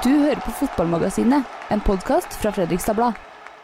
[0.00, 3.18] Du hører på Fotballmagasinet, en podkast fra Fredrikstad Blad.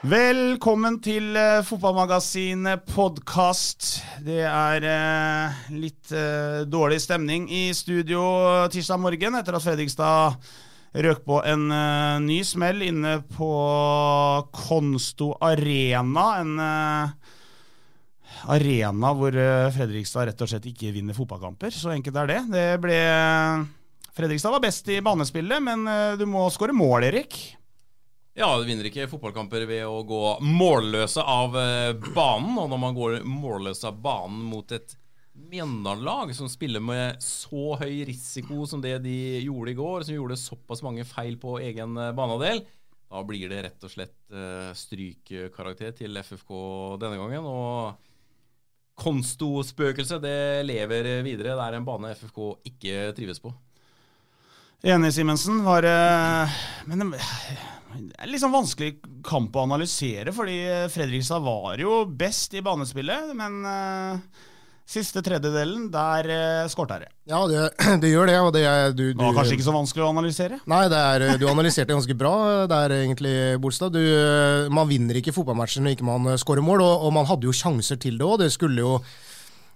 [0.05, 4.03] Velkommen til uh, Fotballmagasinet podkast.
[4.21, 8.21] Det er uh, litt uh, dårlig stemning i studio
[8.69, 10.37] tirsdag morgen etter at Fredrikstad
[11.07, 11.65] røk på en
[12.27, 13.49] ny smell inne på
[14.61, 16.27] Konsto Arena.
[16.43, 16.53] En
[18.53, 19.41] arena hvor
[19.73, 21.73] Fredrikstad rett og slett ikke vinner fotballkamper.
[21.73, 22.41] Så enkelt er det.
[22.53, 23.01] Det ble
[24.17, 27.35] Fredrikstad var best i banespillet, men eh, du må skåre mål, Erik.
[28.37, 32.55] Ja, du vinner ikke fotballkamper ved å gå målløse av eh, banen.
[32.57, 34.97] Og når man går målløse av banen mot et
[35.37, 40.41] Mjøndalen-lag som spiller med så høy risiko som det de gjorde i går, som gjorde
[40.41, 42.65] såpass mange feil på egen eh, banehalvdel,
[43.13, 44.35] da blir det rett og slett
[44.75, 46.57] strykkarakter til FFK
[47.05, 47.45] denne gangen.
[47.47, 50.25] Og Konsto-spøkelset
[50.67, 51.53] lever videre.
[51.55, 53.53] Det er en bane FFK ikke trives på.
[54.87, 55.65] Enig, Simensen.
[55.67, 57.23] Var eh, Men det
[57.97, 60.59] det er litt sånn vanskelig kamp å analysere, fordi
[60.93, 64.43] Fredrikstad var jo best i banespillet, men eh,
[64.87, 67.09] siste tredjedelen, der uh, skårte det.
[67.27, 67.65] Ja, det,
[68.03, 68.37] det gjør det.
[68.39, 70.61] og det er, du, Det var kanskje ikke så vanskelig å analysere?
[70.71, 72.35] Nei, det er, du analyserte ganske bra
[72.71, 73.97] der, egentlig, Bolstad.
[73.97, 77.49] Du, man vinner ikke fotballmatcher når ikke man eh, skårer mål, og, og man hadde
[77.49, 78.39] jo sjanser til det òg.
[78.45, 79.01] Det skulle jo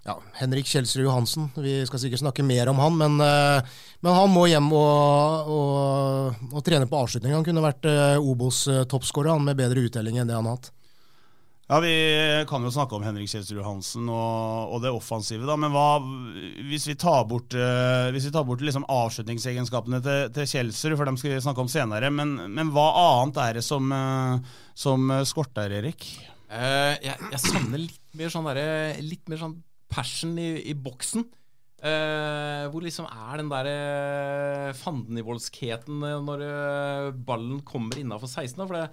[0.07, 3.71] ja, Henrik Kjelsrud Johansen, vi skal sikkert snakke mer om han, men, eh,
[4.01, 7.35] men han må hjem og, og, og trene på avslutning.
[7.37, 10.71] Han kunne vært uh, Obos-toppskårer han med bedre uttelling enn det han har hatt.
[11.71, 11.93] Ja, Vi
[12.49, 15.55] kan jo snakke om Henrik Kjelsrud Johansen og, og det offensive, da.
[15.55, 16.01] Men hva,
[16.67, 21.07] hvis vi tar bort, eh, hvis vi tar bort liksom avslutningsegenskapene til, til Kjelsrud, for
[21.07, 25.15] dem skal vi snakke om senere, men, men hva annet er det som, eh, som
[25.29, 26.09] skorter, Erik?
[26.51, 29.53] Uh, jeg, jeg savner litt mer sånn derre Litt mer sånn
[29.91, 31.27] passion i, i boksen.
[31.81, 38.53] Uh, hvor liksom er den der uh, fandenivoldskheten uh, når uh, ballen kommer innafor 16.
[38.59, 38.83] da, For det,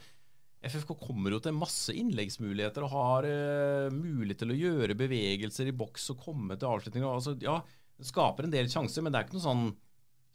[0.66, 5.74] FFK kommer jo til masse innleggsmuligheter og har eh, mulighet til å gjøre bevegelser i
[5.76, 7.06] boks og komme til avslutninger.
[7.06, 7.60] Altså, ja,
[7.98, 9.68] det skaper en del sjanser, men det er ikke noe sånn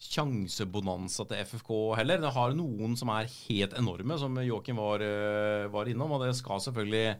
[0.04, 2.24] sjansebonanza til FFK heller.
[2.24, 6.16] Det har noen som er helt enorme, som Joakim var, eh, var innom.
[6.16, 7.18] Og det skal selvfølgelig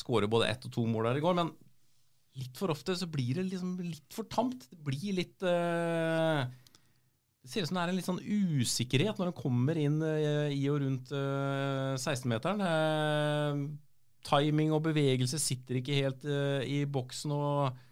[0.00, 1.36] skåre både ett og to mål der i går.
[1.36, 1.52] Men
[2.38, 4.66] litt for ofte så blir det liksom litt for tamt.
[4.70, 6.46] Det blir litt uh,
[7.42, 10.48] Det ser ut som det er en litt sånn usikkerhet når en kommer inn uh,
[10.52, 12.64] i og rundt uh, 16-meteren.
[12.66, 13.62] Eh,
[14.30, 16.26] timing og bevegelse sitter ikke helt
[16.68, 17.32] i boksen.
[17.32, 17.86] og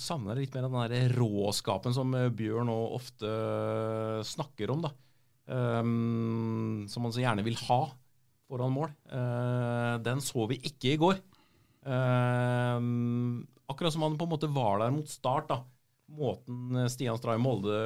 [0.00, 3.30] savner litt mer av den der råskapen som Bjørn nå ofte
[4.28, 4.84] snakker om.
[4.84, 4.92] da.
[5.50, 7.80] Um, som han så gjerne vil ha
[8.46, 8.92] foran mål.
[9.10, 11.18] Uh, den så vi ikke i går.
[11.80, 15.48] Um, akkurat som han på en måte var der mot start.
[15.48, 15.60] da.
[16.10, 17.76] Måten Stian Stray Molde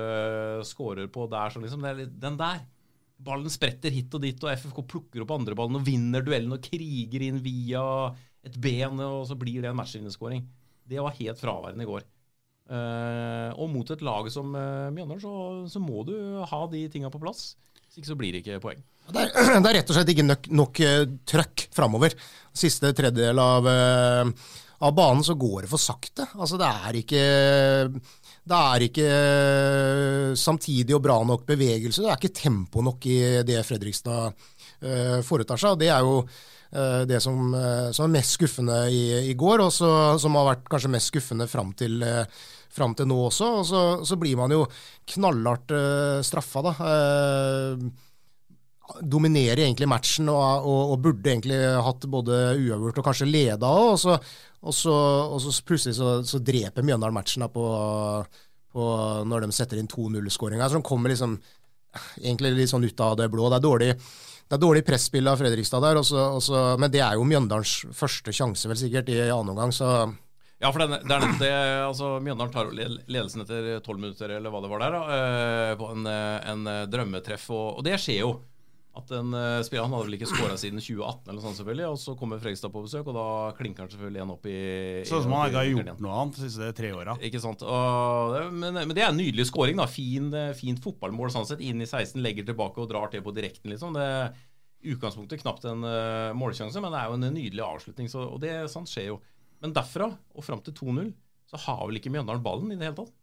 [0.64, 2.62] skårer på der, så liksom, det er litt, den der.
[3.24, 7.22] Ballen spretter hit og dit, og FFK plukker opp andreballen og vinner duellen og kriger
[7.28, 7.84] inn via
[8.44, 10.42] et ben, og så blir det en matchvinnerskåring.
[10.84, 12.04] Det var helt fraværende i går.
[12.64, 15.34] Uh, og mot et lag som uh, Mjøndalen, så,
[15.76, 16.14] så må du
[16.48, 17.52] ha de tinga på plass.
[17.94, 18.80] Hvis ikke så blir det ikke poeng.
[19.14, 19.28] Det er,
[19.62, 22.16] det er rett og slett ikke nok, nok eh, trøkk framover.
[22.50, 24.30] Siste tredjedel av, eh,
[24.82, 26.26] av banen så går det for sakte.
[26.34, 27.20] Altså det er ikke
[28.44, 32.02] det er ikke eh, samtidig og bra nok bevegelse.
[32.02, 34.50] Det er ikke tempo nok i det Fredrikstad
[35.24, 35.76] foretar seg.
[35.76, 36.18] og Det er jo
[37.06, 39.90] det som, eh, som er mest skuffende i, i går, og så,
[40.20, 42.24] som har vært kanskje mest skuffende fram til, eh,
[42.74, 43.50] fram til nå også.
[43.60, 44.64] Og så, så blir man jo
[45.14, 46.74] knallhardt eh, straffa, da.
[46.90, 47.86] Eh,
[49.00, 51.56] dominerer egentlig matchen og, og, og burde egentlig
[51.86, 53.94] hatt både uavgjort og kanskje leda òg.
[53.96, 54.32] Og,
[54.64, 57.64] og, så plutselig så, så dreper Mjøndalen matchen da på,
[58.74, 58.88] på
[59.30, 60.68] når de setter inn 2-0-skåringa.
[60.72, 61.38] Som kommer liksom
[62.20, 63.48] egentlig litt sånn ut av det blå.
[63.48, 63.90] Det er dårlig,
[64.44, 68.34] det er dårlig presspill av Fredrikstad der, også, også, men det er jo Mjøndalens første
[68.34, 69.94] sjanse vel sikkert i annen omgang, så
[70.62, 71.52] Ja, for det, det det.
[71.84, 75.90] Altså, Mjøndalen tar ledelsen etter tolv minutter, eller hva det var der, da, eh, på
[75.92, 77.50] en, eh, en eh, drømmetreff.
[77.52, 78.30] Og, og det skjer jo.
[78.94, 79.34] At den
[79.66, 82.70] spilleren Han hadde vel ikke skåra siden 2018, eller sånn selvfølgelig, og så kommer Fredrikstad
[82.70, 83.26] på besøk, og da
[83.58, 84.58] klinker han selvfølgelig en opp i
[85.08, 87.16] Sånn som han ikke har gjort noe annet de siste tre åra.
[87.26, 87.64] Ikke sant.
[87.66, 89.80] Og, men, men det er en nydelig scoring.
[89.82, 89.88] da.
[89.90, 91.64] Fin, eh, fint fotballmål sånn sett.
[91.64, 93.74] Inn i 16, legger tilbake og drar til på direkten.
[93.74, 93.98] liksom.
[93.98, 94.30] Det er
[94.94, 98.10] utgangspunktet knapt en uh, målsjanse, men det er jo en nydelig avslutning.
[98.12, 99.20] Så, og det sånt skjer jo.
[99.64, 101.12] Men derfra og fram til 2-0
[101.50, 103.14] så har vel ikke Mjøndalen ballen i det hele tatt.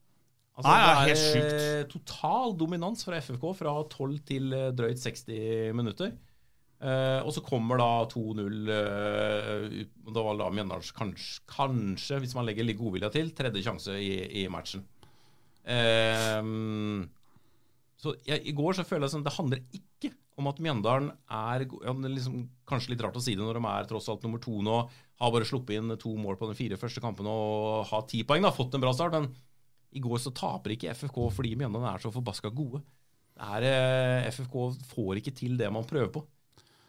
[0.58, 1.62] Altså, Nei, det det helt er sjukt.
[1.62, 6.12] eh, total dominans fra FFK fra 12 til eh, drøyt 60 minutter.
[6.82, 9.66] Uh, og så kommer da 2-0 uh,
[10.16, 14.16] Da var da Mjøndalen kanskje, kanskje, hvis man legger litt godvilje til, tredje sjanse i,
[14.42, 14.82] i matchen.
[15.62, 17.06] Uh,
[18.02, 20.10] så jeg, I går så føler jeg som det handler ikke
[20.42, 23.64] om at Mjøndalen er ja, er liksom, Kanskje litt rart å si det når de
[23.70, 24.82] er tross alt nummer to nå.
[25.22, 28.42] Har bare sluppet inn to mål på de fire første kampene og har ti poeng.
[28.42, 29.20] da, Fått en bra start.
[29.20, 29.30] Men
[29.92, 32.82] i går så taper ikke FFK fordi Mjøndalen er så forbaska gode.
[33.42, 34.58] Er, eh, FFK
[34.92, 36.24] får ikke til det man prøver på.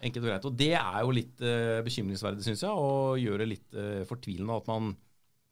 [0.02, 0.48] Enkelt og greit.
[0.48, 4.58] Og det er jo litt eh, bekymringsverdig, syns jeg, og gjør det litt eh, fortvilende
[4.58, 4.92] at man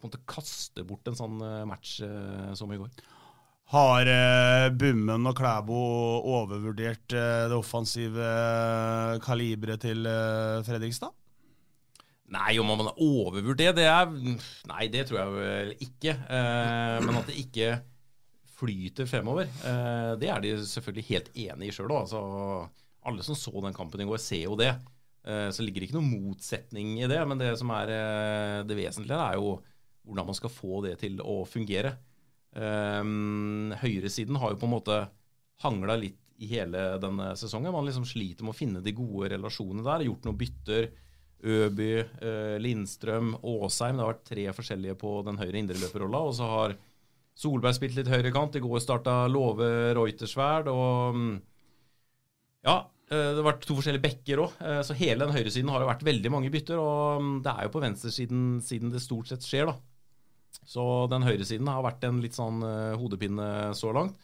[0.00, 1.98] på en måte kaster bort en sånn match
[2.56, 2.88] som i går.
[3.68, 4.08] Har
[4.80, 5.76] Bummen og Klæbo
[6.24, 8.30] overvurdert det offensive
[9.20, 10.08] kaliberet til
[10.64, 11.12] Fredrikstad?
[12.30, 14.10] Nei, om man har overvurdert det, det er
[14.70, 16.14] Nei, det tror jeg vel ikke.
[16.14, 17.72] Eh, men at det ikke
[18.60, 21.90] flyter fremover, eh, det er de selvfølgelig helt enig i sjøl.
[21.96, 22.20] Altså,
[23.08, 24.74] alle som så den kampen i går, ser jo det.
[25.26, 27.20] Eh, så ligger det ikke noen motsetning i det.
[27.28, 29.58] Men det som er eh, det vesentlige, er jo
[30.06, 31.96] hvordan man skal få det til å fungere.
[32.50, 34.96] Um, høyresiden har jo på en måte
[35.62, 37.70] hangla litt i hele denne sesongen.
[37.74, 40.06] Man liksom sliter med å finne de gode relasjonene der.
[40.08, 40.88] Gjort noen bytter.
[41.44, 43.96] Øby, eh, Lindstrøm, Åsheim.
[43.98, 46.22] Det har vært tre forskjellige på den høyre indreløperrolla.
[46.28, 46.76] Og så har
[47.40, 48.56] Solberg spilt litt høyrekant.
[48.56, 50.68] I går starta Love Reutersverd.
[50.72, 51.36] Og mm,
[52.68, 52.78] ja,
[53.10, 54.58] eh, det har vært to forskjellige bekker òg.
[54.86, 56.80] Så hele den høyresiden har jo vært veldig mange bytter.
[56.80, 59.78] Og mm, det er jo på venstresiden siden det stort sett skjer, da.
[60.66, 64.18] Så den høyresiden har vært en litt sånn eh, hodepine så langt.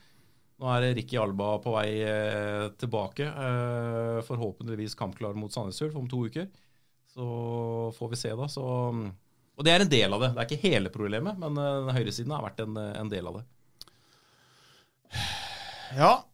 [0.56, 3.26] Nå er Ricky Alba på vei eh, tilbake.
[3.28, 6.48] eh, forhåpentligvis kampklar mot Sandnes Ulf om to uker.
[7.16, 7.26] Så
[7.96, 8.48] får vi se, da.
[8.52, 8.62] Så,
[9.56, 10.32] og det er en del av det.
[10.36, 13.40] Det er ikke hele problemet, men eh, den høyresiden har vært en, en del av
[13.40, 13.46] det.
[15.94, 16.26] Ja,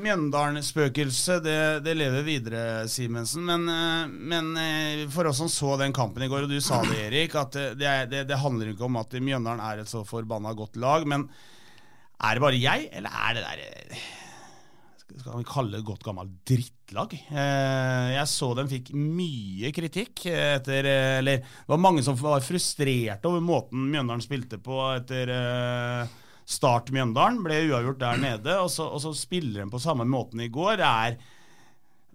[0.00, 3.44] Mjøndalen-spøkelset det, det lever videre, Simensen.
[3.46, 6.80] Men, eh, men eh, for oss som så den kampen i går, og du sa
[6.88, 10.54] det, Erik, at det, det, det, handler ikke om at Mjøndalen er et så forbanna
[10.56, 11.06] godt lag.
[11.06, 11.28] Men
[12.24, 14.04] er det bare jeg, eller er det der eh,
[15.14, 17.12] Skal vi kalle det et godt gammelt drittlag?
[17.30, 22.42] Eh, Jeg så den fikk mye kritikk etter eh, Eller det var mange som var
[22.42, 27.38] frustrerte over måten Mjøndalen spilte på etter eh, Start Mjøndalen.
[27.46, 30.76] Ble uavgjort der nede, og så, og så spiller de på samme måten i går.
[30.82, 31.16] Det er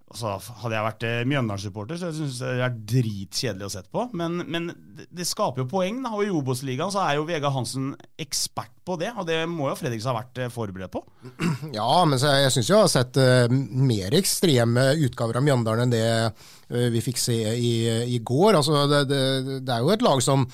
[0.09, 0.31] Altså,
[0.63, 4.07] hadde jeg vært eh, Mjøndalen-supporter, så jeg det er dritkjedelig å sette på.
[4.17, 6.15] Men, men det, skaper jo poeng, da.
[6.17, 9.11] Og i Obos-ligaen er jo Vegard Hansen ekspert på det.
[9.21, 11.03] Og det må jo Fredrikstad ha vært eh, forberedt på.
[11.75, 15.93] Ja, men så jeg syns jeg har sett uh, mer ekstreme utgaver av Mjøndalen enn
[15.93, 17.73] det uh, vi fikk se i,
[18.15, 18.57] i går.
[18.57, 19.21] Altså, det, det,
[19.67, 20.47] det er jo et lag som,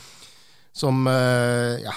[0.75, 1.96] som uh, ja,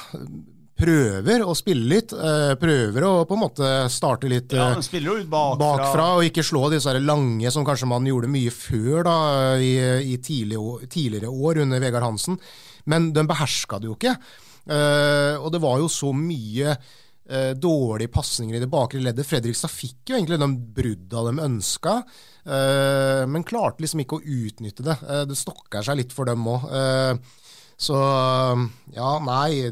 [0.78, 2.12] prøver å spille litt.
[2.12, 4.80] eh, prøver å på en måte starte litt Ja, eh,
[5.26, 5.58] bakfra.
[5.58, 9.16] bakfra, og ikke slå disse lange som kanskje man gjorde mye før da,
[9.58, 9.74] i,
[10.14, 10.58] i tidlig,
[10.88, 12.38] tidligere år under Vegard Hansen.
[12.86, 14.14] Men de beherska det jo ikke.
[14.68, 16.76] Eh, og det var jo så mye
[17.28, 19.26] eh, dårlige pasninger i det bakre leddet.
[19.28, 20.48] Fredrikstad fikk jo egentlig de
[20.78, 21.98] brudda de ønska,
[22.46, 24.96] eh, men klarte liksom ikke å utnytte det.
[25.08, 26.68] Eh, det stokka seg litt for dem òg.
[27.78, 27.94] så
[28.96, 29.70] ja, nei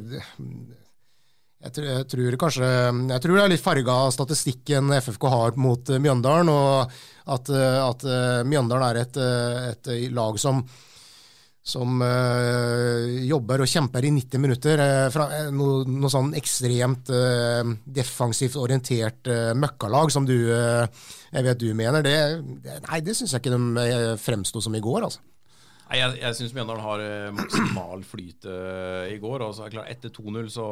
[1.67, 2.73] jeg tror, jeg tror kanskje
[3.11, 6.99] Jeg tror det er litt farga av statistikken FFK har mot eh, Mjøndalen, og
[7.35, 9.23] at, eh, at eh, Mjøndalen er et,
[9.73, 10.67] et lag som
[11.67, 14.79] som øh, jobber og kjemper i 90 minutter.
[14.79, 17.11] Øh, fra noe, noe sånn ekstremt
[17.91, 19.27] defensivt orientert
[19.59, 22.07] møkkalag som du jeg vet du mener.
[22.07, 22.15] Det,
[22.63, 25.25] det, nei, det syns jeg ikke de fremsto som i går, altså.
[25.87, 29.45] Nei, Jeg, jeg syns Mjøndalen har eh, maksimal flyt uh, i går.
[29.47, 30.67] og så er det klart Etter 2-0 så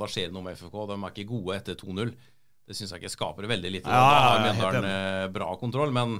[0.00, 0.78] da skjer det noe med FFK.
[0.90, 2.14] De er ikke gode etter 2-0.
[2.64, 3.92] Det syns jeg ikke skaper veldig lite.
[3.92, 5.94] Ja, da har Mjøndalen eh, bra kontroll.
[5.94, 6.18] Men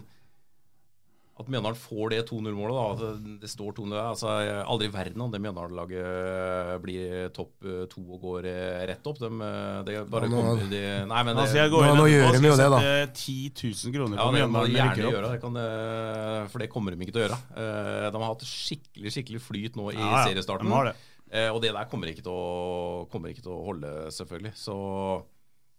[1.36, 4.28] at Mjøndalen får det 2-0-målet, da at det- står 2-0 altså,
[4.70, 9.18] Aldri i verden om det Mjøndalen-laget blir topp eh, to og går eh, rett opp.
[9.18, 11.98] De, eh, det bare nå- kommer de, Nei, men det, altså, jeg går Nå- inn
[11.98, 12.78] nå gjør de jo det, da.
[12.84, 16.50] jeg sette 10 000 kroner Ja, på det må de gjerne gjøre, det kan, det-
[16.52, 17.40] for det kommer de ikke til å gjøre.
[17.56, 20.66] Eh, De har hatt skikkelig skikkelig flyt nå i Ja, ja, seriestarten.
[20.70, 20.96] de har det.
[21.34, 24.54] Eh, Og det der kommer ikke til å, kommer ikke til å holde, selvfølgelig.
[24.54, 25.24] Så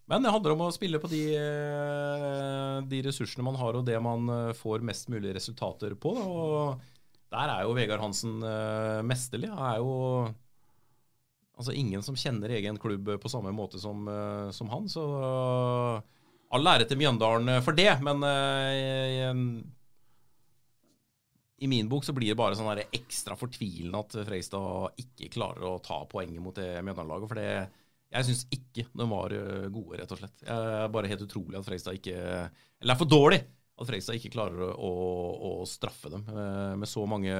[0.06, 3.98] Men det handler om å spille på de, eh, de ressursene man har, og det
[4.04, 6.12] man eh, får mest mulig resultater på.
[6.14, 6.84] Og
[7.34, 9.50] der er jo Vegard Hansen eh, mesterlig.
[9.50, 9.96] Han er jo
[11.56, 14.04] altså ingen som kjenner egen klubb på samme måte som,
[14.54, 14.90] som han.
[14.92, 15.06] Så
[16.54, 19.32] all ære til Mjøndalen for det, men eh,
[21.66, 25.80] i min bok så blir det bare sånn ekstra fortvilende at Freistad ikke klarer å
[25.84, 27.32] ta poenget mot det Mjøndalen-laget.
[27.32, 27.50] For det,
[28.16, 30.36] jeg syns ikke de var eh, gode, rett og slett.
[30.42, 33.42] Det er bare helt utrolig at Freistad ikke Eller det er for dårlig
[33.76, 34.92] at Freistad ikke klarer å,
[35.36, 37.36] å, straffe dem eh, med så mange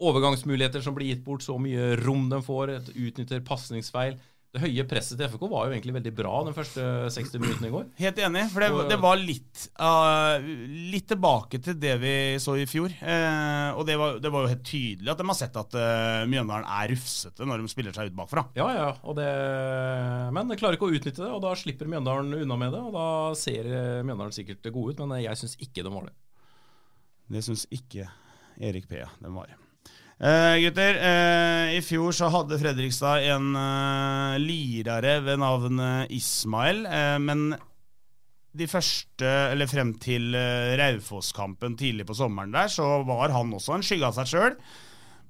[0.00, 4.16] overgangsmuligheter som blir gitt bort, så mye rom de får, utnytter pasningsfeil.
[4.50, 6.82] Det høye presset til FK var jo egentlig veldig bra den første
[7.14, 7.84] 60 minuttene i går.
[8.00, 10.42] Helt enig, for det, det var litt, uh,
[10.90, 12.90] litt tilbake til det vi så i fjor.
[12.98, 16.26] Uh, og det var, det var jo helt tydelig at de har sett at uh,
[16.26, 18.48] Mjøndalen er rufsete når de spiller seg ut bakfra.
[18.58, 19.30] Ja, ja, og det,
[20.34, 22.82] men de klarer ikke å utnytte det, og da slipper Mjøndalen unna med det.
[22.90, 26.16] Og da ser eh, Mjøndalen sikkert gode ut, men jeg syns ikke de var det.
[27.30, 28.10] Det syns ikke
[28.58, 28.98] Erik P.
[29.22, 29.54] Den var.
[30.20, 35.80] Eh, gutter, uh, i fjor så hadde Fredrikstad en uh, lirare ved navn
[36.12, 36.84] Ismael.
[36.84, 37.54] Eh, men
[38.56, 43.76] de første, eller frem til eh, Raufoss-kampen tidlig på sommeren der, så var han også
[43.76, 44.56] en skygge av seg sjøl.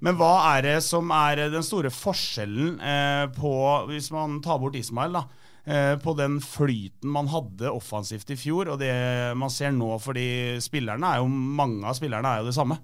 [0.01, 3.53] Men hva er det som er den store forskjellen eh, på,
[3.91, 8.73] hvis man tar bort Ismail, da, eh, på den flyten man hadde offensivt i fjor,
[8.73, 8.95] og det
[9.37, 12.81] man ser nå, fordi spillerne er jo, mange av spillerne er jo det samme.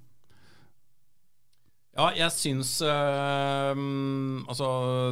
[1.98, 3.74] Ja, jeg syns øh,
[4.46, 4.68] Altså,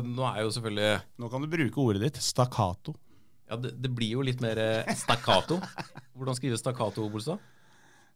[0.05, 2.93] nå er jo selvfølgelig Nå kan du bruke ordet ditt, stakkato.
[3.49, 5.59] Ja, det, det blir jo litt mer eh, stakkato.
[6.17, 7.37] Hvordan skrives stakkato, Bolstad?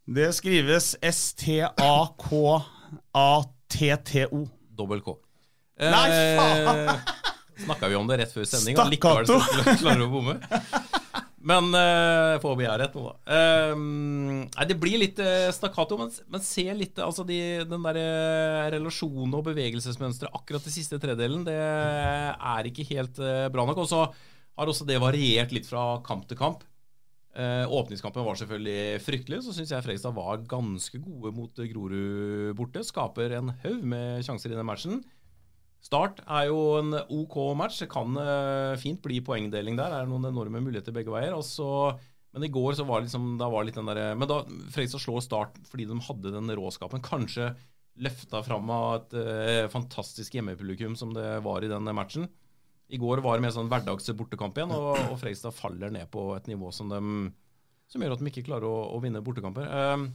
[0.10, 1.70] Det skrives S-T-A-K-A-T-T-O.
[4.74, 5.14] Dobbel K.
[5.80, 6.10] Nei,
[6.40, 7.00] faen!
[7.60, 9.26] Snakka vi om det rett før sending, og likevel
[9.82, 10.36] klarer du å bomme.
[11.40, 13.36] Men uh, får vi har rett nå, da.
[13.36, 17.38] Eh, nei, det blir litt uh, stakkato, men, men se litt altså de,
[17.70, 23.48] den der uh, relasjonen og bevegelsesmønsteret akkurat i siste tredelen, det er ikke helt uh,
[23.54, 23.86] bra nok.
[23.86, 26.68] Og så har også det variert litt fra kamp til kamp.
[27.40, 29.44] Eh, åpningskampen var selvfølgelig fryktelig.
[29.46, 32.84] Så syns jeg Fredrikstad var ganske gode mot Grorud borte.
[32.84, 35.00] Skaper en haug med sjanser i den matchen.
[35.84, 37.80] Start er jo en OK match.
[37.84, 39.94] Det kan eh, fint bli poengdeling der.
[39.94, 41.36] Det er noen enorme muligheter begge veier.
[41.38, 41.66] Også,
[42.36, 44.42] men i går så var det liksom da var litt den der, Men da
[44.74, 47.04] Fredrikstad slår Start fordi de hadde den råskapen.
[47.06, 47.54] Kanskje
[48.00, 52.30] løfta fram av et eh, fantastisk hjemmepublikum som det var i den matchen.
[52.90, 56.48] I går var det mer sånn hverdagsbortekamp igjen, og, og Fredrikstad faller ned på et
[56.50, 57.30] nivå som, de,
[57.92, 59.68] som gjør at de ikke klarer å, å vinne bortekamper.
[59.70, 60.08] Um,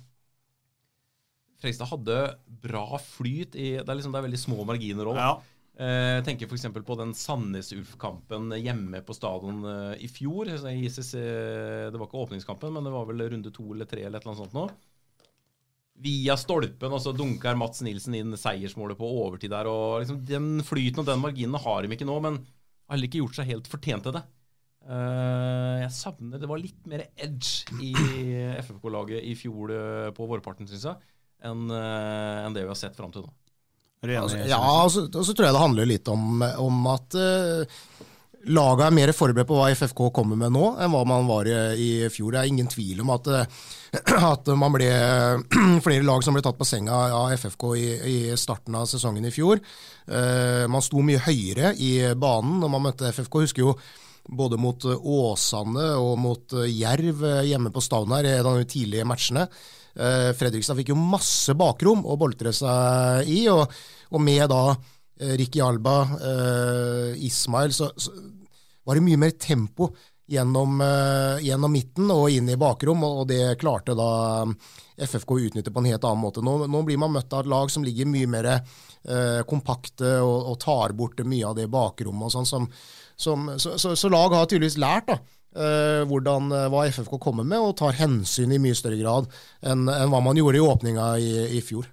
[1.64, 2.21] Fredrikstad hadde
[2.68, 5.18] bra flyt i Det er liksom det er veldig små marginer òg.
[5.18, 5.33] Ja.
[5.75, 6.68] Eh, Jeg tenker f.eks.
[6.87, 10.52] på den Sandnes-Ulf-kampen hjemme på stadion eh, i fjor.
[10.52, 14.26] ICC, det var ikke åpningskampen, men det var vel runde to eller tre eller et
[14.28, 14.68] eller annet sånt nå.
[16.04, 19.68] Via stolpen, og så dunker Mats Nilsen inn seiersmålet på overtid der.
[19.71, 23.21] og liksom Den flyten og den marginen har de ikke nå, men har heller ikke
[23.23, 24.25] gjort seg helt fortjent til det.
[24.85, 27.92] Eh, jeg savner Det var litt mer edge i
[28.61, 30.99] FFK-laget i fjor eh, på vårparten, syns jeg,
[31.45, 33.33] enn eh, enn det vi har sett fram til nå.
[34.05, 37.17] Enig, Altså, ja, og så, og så tror jeg det handler litt om, om at
[37.17, 37.79] uh,
[38.53, 41.57] laget er mer forberedt på hva FFK kommer med nå, enn hva man var i,
[41.81, 42.35] i fjor.
[42.35, 43.62] Det er ingen tvil om at, eh,
[44.33, 44.91] at man ble
[45.87, 49.33] flere lag som ble tatt på senga av FFK i, i starten av sesongen i
[49.35, 49.62] fjor.
[50.05, 53.47] Uh, man sto mye høyere i banen når man møtte FFK.
[53.47, 53.79] Husker jo
[54.25, 59.49] både mot Åsane og mot Jerv hjemme på Stavner i en av de tidlige matchene.
[59.95, 63.63] Eh, Fredrikstad fikk jo masse bakrom å boltre seg i, og,
[64.11, 68.15] og med da eh, Ricky Alba, eh, Ismail, så, så
[68.85, 69.93] var det mye mer tempo
[70.29, 70.81] gjennom,
[71.45, 74.45] gjennom midten og inn i bakrom, og, det klarte da
[74.97, 76.41] FFK å utnytte på en helt annen måte.
[76.45, 78.49] Nå, nå blir man møtt av et lag som ligger mye mer
[79.45, 82.69] kompakte og, og tar bort mye av det bakrommet og sånn
[83.17, 85.19] så, så, så lag har tydeligvis lært da,
[85.54, 89.28] hvordan, eh, hva FFK kommer med, og tar hensyn i mye større grad
[89.62, 91.87] enn enn hva man gjorde i åpninga i, i fjor.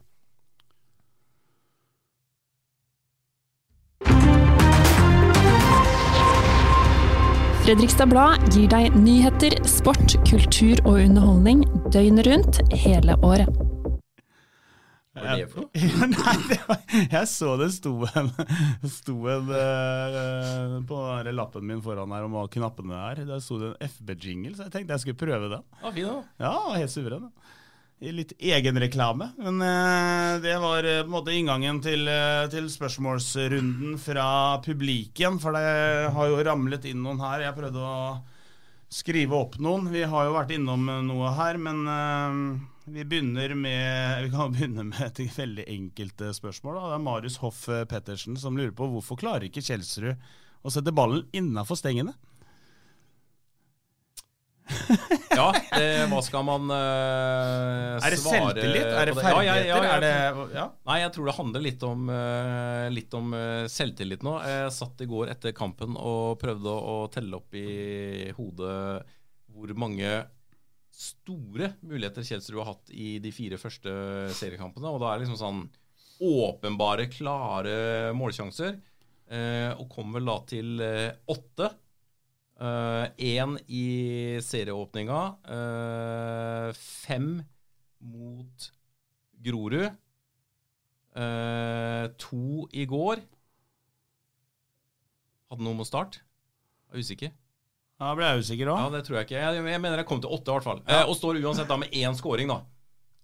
[7.62, 11.62] Fredrikstad Blad gir deg nyheter, sport, kultur og underholdning
[11.94, 13.71] døgnet rundt hele året.
[15.12, 15.88] Hva er det for noe?
[16.14, 18.30] Nei, det var, jeg så det sto en,
[18.88, 21.00] sto en uh, på
[21.36, 23.26] lappen min foran her om hva knappene er.
[23.28, 25.68] Der sto det en FB-jingle, så jeg tenkte jeg skulle prøve den.
[25.82, 26.46] Ja, fin, da.
[26.46, 27.28] Ja, helt suveren.
[28.02, 29.34] I Litt egenreklame.
[29.44, 32.08] Men uh, det var eh, på en måte inngangen til,
[32.50, 34.32] til spørsmålsrunden fra
[34.64, 35.44] publikum.
[35.44, 37.50] For det har jo ramlet inn noen her.
[37.50, 38.02] Jeg prøvde å
[38.92, 39.92] skrive opp noen.
[39.92, 41.84] Vi har jo vært innom noe her, men
[42.86, 46.78] vi begynner med Vi kan begynne med et veldig enkelt eh, spørsmål.
[46.78, 46.90] Da.
[46.90, 50.16] Det er Marius Hoff eh, Pettersen som lurer på hvorfor klarer ikke Kjelsrud
[50.62, 52.16] å sette ballen innafor stengene?
[55.32, 58.84] Ja, det, hva skal man uh, Er det selvtillit?
[58.84, 59.46] Er det ferdigheter?
[59.48, 60.10] Ja, ja, ja, det,
[60.58, 60.66] ja?
[60.90, 64.36] Nei, jeg tror det handler litt om, uh, litt om uh, selvtillit nå.
[64.44, 68.76] Jeg satt i går etter kampen og prøvde å, å telle opp i hodet
[69.56, 70.12] hvor mange
[71.02, 73.92] store muligheter Kjelsrud har hatt i de fire første
[74.38, 74.92] seriekampene.
[74.92, 75.62] Og da er det liksom sånn
[76.22, 78.78] åpenbare, klare målsjanser.
[79.32, 81.72] Eh, og kom vel da til eh, åtte.
[82.62, 83.86] Én i
[84.46, 85.22] serieåpninga.
[85.50, 87.32] eh, fem
[88.06, 88.68] mot
[89.42, 89.90] Grorud.
[91.16, 93.24] Eh, to i går.
[95.50, 96.22] Hadde noe med start.
[96.92, 97.34] Jeg er usikker.
[98.02, 99.38] Da ble jeg usikker Ja, det tror jeg ikke.
[99.38, 100.84] Jeg, jeg mener jeg kom til åtte, i hvert fall.
[100.90, 102.64] Eh, og står uansett da med én scoring, da.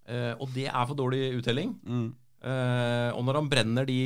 [0.08, 1.74] Eh, og det er for dårlig uttelling.
[1.82, 2.08] Mm.
[2.46, 4.00] Eh, og når han brenner de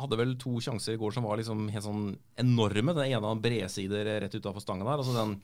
[0.00, 2.04] Hadde vel to sjanser i går som var liksom helt sånn
[2.40, 2.94] enorme.
[2.96, 5.02] Den ene han bredsider rett utafor stanga der.
[5.02, 5.34] Altså den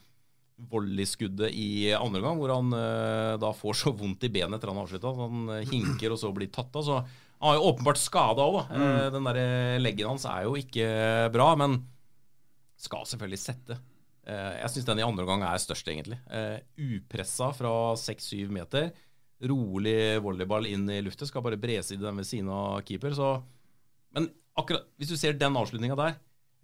[0.72, 4.80] volleyskuddet i andre gang, hvor han eh, da får så vondt i benet etter han
[4.80, 5.12] har avslutta.
[5.18, 6.86] Han eh, hinker og så blir tatt av.
[6.86, 8.80] Så han har jo åpenbart skada òg, da.
[8.80, 9.42] Eh, den der
[9.82, 10.88] leggen hans er jo ikke
[11.36, 11.82] bra, men
[12.80, 13.76] skal selvfølgelig sette.
[14.26, 16.18] Eh, jeg syns den i andre omgang er størst, egentlig.
[16.26, 16.58] Eh,
[16.98, 18.90] upressa fra 6-7 meter.
[19.46, 21.28] Rolig volleyball inn i luftet.
[21.30, 23.14] Skal bare bredside den ved siden av keeper.
[23.14, 23.28] Så.
[24.16, 24.28] Men
[24.58, 26.14] akkurat hvis du ser den avslutninga der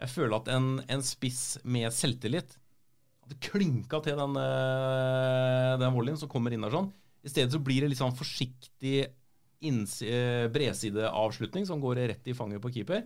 [0.01, 2.57] Jeg føler at en, en spiss med selvtillit
[3.23, 6.89] hadde klinka til den, eh, den volleyen som kommer inn der sånn.
[7.23, 9.05] I stedet så blir det litt sånn forsiktig
[9.63, 13.05] bredsideavslutning som går rett i fanget på keeper.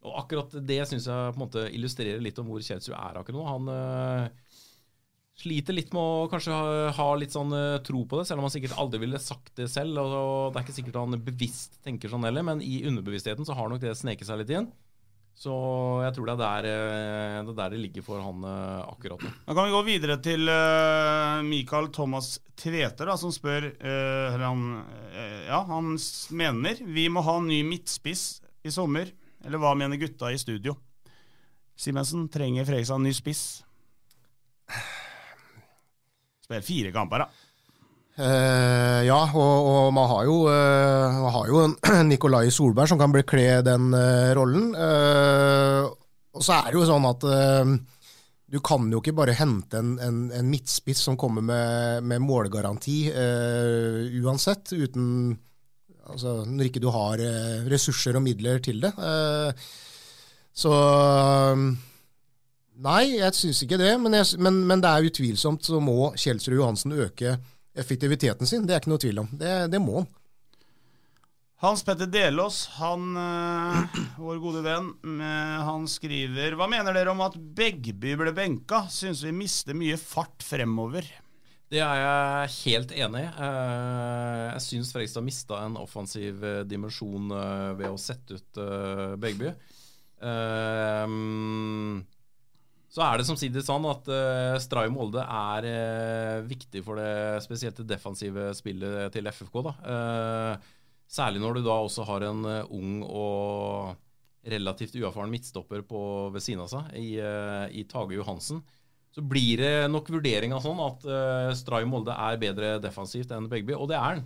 [0.00, 3.36] Og akkurat det syns jeg på en måte illustrerer litt om hvor Kjelsrud er akkurat
[3.36, 3.46] nå.
[3.48, 4.52] Han øh,
[5.40, 8.48] sliter litt med å kanskje ha, ha litt sånn øh, tro på det, selv om
[8.48, 10.00] han sikkert aldri ville sagt det selv.
[10.00, 13.56] Og, og det er ikke sikkert han bevisst tenker sånn heller, men i underbevisstheten så
[13.58, 14.70] har nok det sneket seg litt inn.
[15.40, 15.52] Så
[16.02, 18.44] jeg tror det er der, øh, det, er der det ligger for han
[18.88, 19.34] akkurat nå.
[19.44, 24.44] Da kan vi gå videre til uh, Mikael Thomas Tveter, da, som spør eh, eller
[24.44, 24.64] han,
[25.14, 25.94] eh, Ja, han
[26.36, 29.08] mener vi må ha ny midtspiss i sommer.
[29.44, 30.76] Eller hva mener gutta i studio?
[31.80, 33.44] Simensen, trenger Fredrikstad ny spiss?
[36.44, 37.46] Spiller fire kamper, da.
[38.20, 41.76] Uh, ja, og, og man har jo, uh, man har jo en
[42.10, 44.74] Nikolai Solberg som kan bekle den uh, rollen.
[46.30, 47.24] Og så er det jo sånn at
[48.50, 52.98] du kan jo ikke bare hente en, en, en midtspiss som kommer med, med målgaranti
[54.20, 55.34] uansett, uten
[56.12, 58.92] Altså når ikke du har eh, ressurser og midler til det.
[58.96, 59.70] Eh,
[60.60, 60.74] så
[62.80, 63.92] Nei, jeg syns ikke det.
[64.00, 67.36] Men, jeg, men, men det er utvilsomt så må Kjelsrud Johansen øke
[67.76, 68.64] effektiviteten sin.
[68.66, 69.28] Det er ikke noe tvil om.
[69.36, 70.08] Det, det må han.
[71.60, 77.20] Hans Petter Delås, han, eh, vår gode venn, eh, han skriver Hva mener dere om
[77.20, 78.86] at Begby ble benka?
[78.88, 81.04] Syns vi mister mye fart fremover.
[81.70, 83.28] Det er jeg helt enig i.
[83.30, 88.58] Eh, Jeg syns Fredrikstad mista en offensiv eh, dimensjon eh, ved å sette ut
[89.22, 89.52] Begby.
[92.90, 94.08] Så er det samtidig sånn at
[94.60, 99.56] Stray Molde er viktig for det spesielt det defensive spillet til FFK.
[99.64, 99.72] da.
[101.08, 103.94] Særlig når du da også har en ung og
[104.52, 106.02] relativt uerfaren midtstopper på,
[106.34, 107.16] ved siden av seg, i,
[107.80, 108.60] i Tage Johansen
[109.10, 113.74] så blir det nok vurderinga sånn at uh, Stray Molde er bedre defensivt enn Begby,
[113.74, 114.24] og det er han.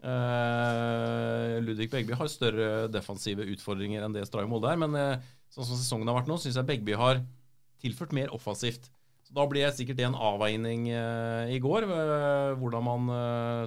[0.00, 5.68] Uh, Ludvig Begby har større defensive utfordringer enn det Stray Molde er, men uh, sånn
[5.68, 7.22] som sesongen har vært nå, syns jeg Begby har
[7.80, 8.90] tilført mer offensivt.
[9.24, 11.88] Så Da blir det sikkert en avveining uh, i går,
[12.60, 13.10] hvordan man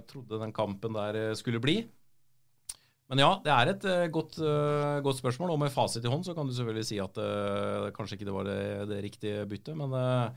[0.10, 1.82] trodde den kampen der skulle bli.
[3.14, 6.26] Men ja, det er et uh, godt, uh, godt spørsmål, og med fasit i hånd
[6.26, 9.76] så kan du selvfølgelig si at uh, kanskje ikke det var det, det riktige byttet,
[9.78, 10.32] men uh,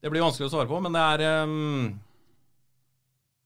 [0.00, 0.78] det blir vanskelig å svare på.
[0.80, 1.90] Men det er um,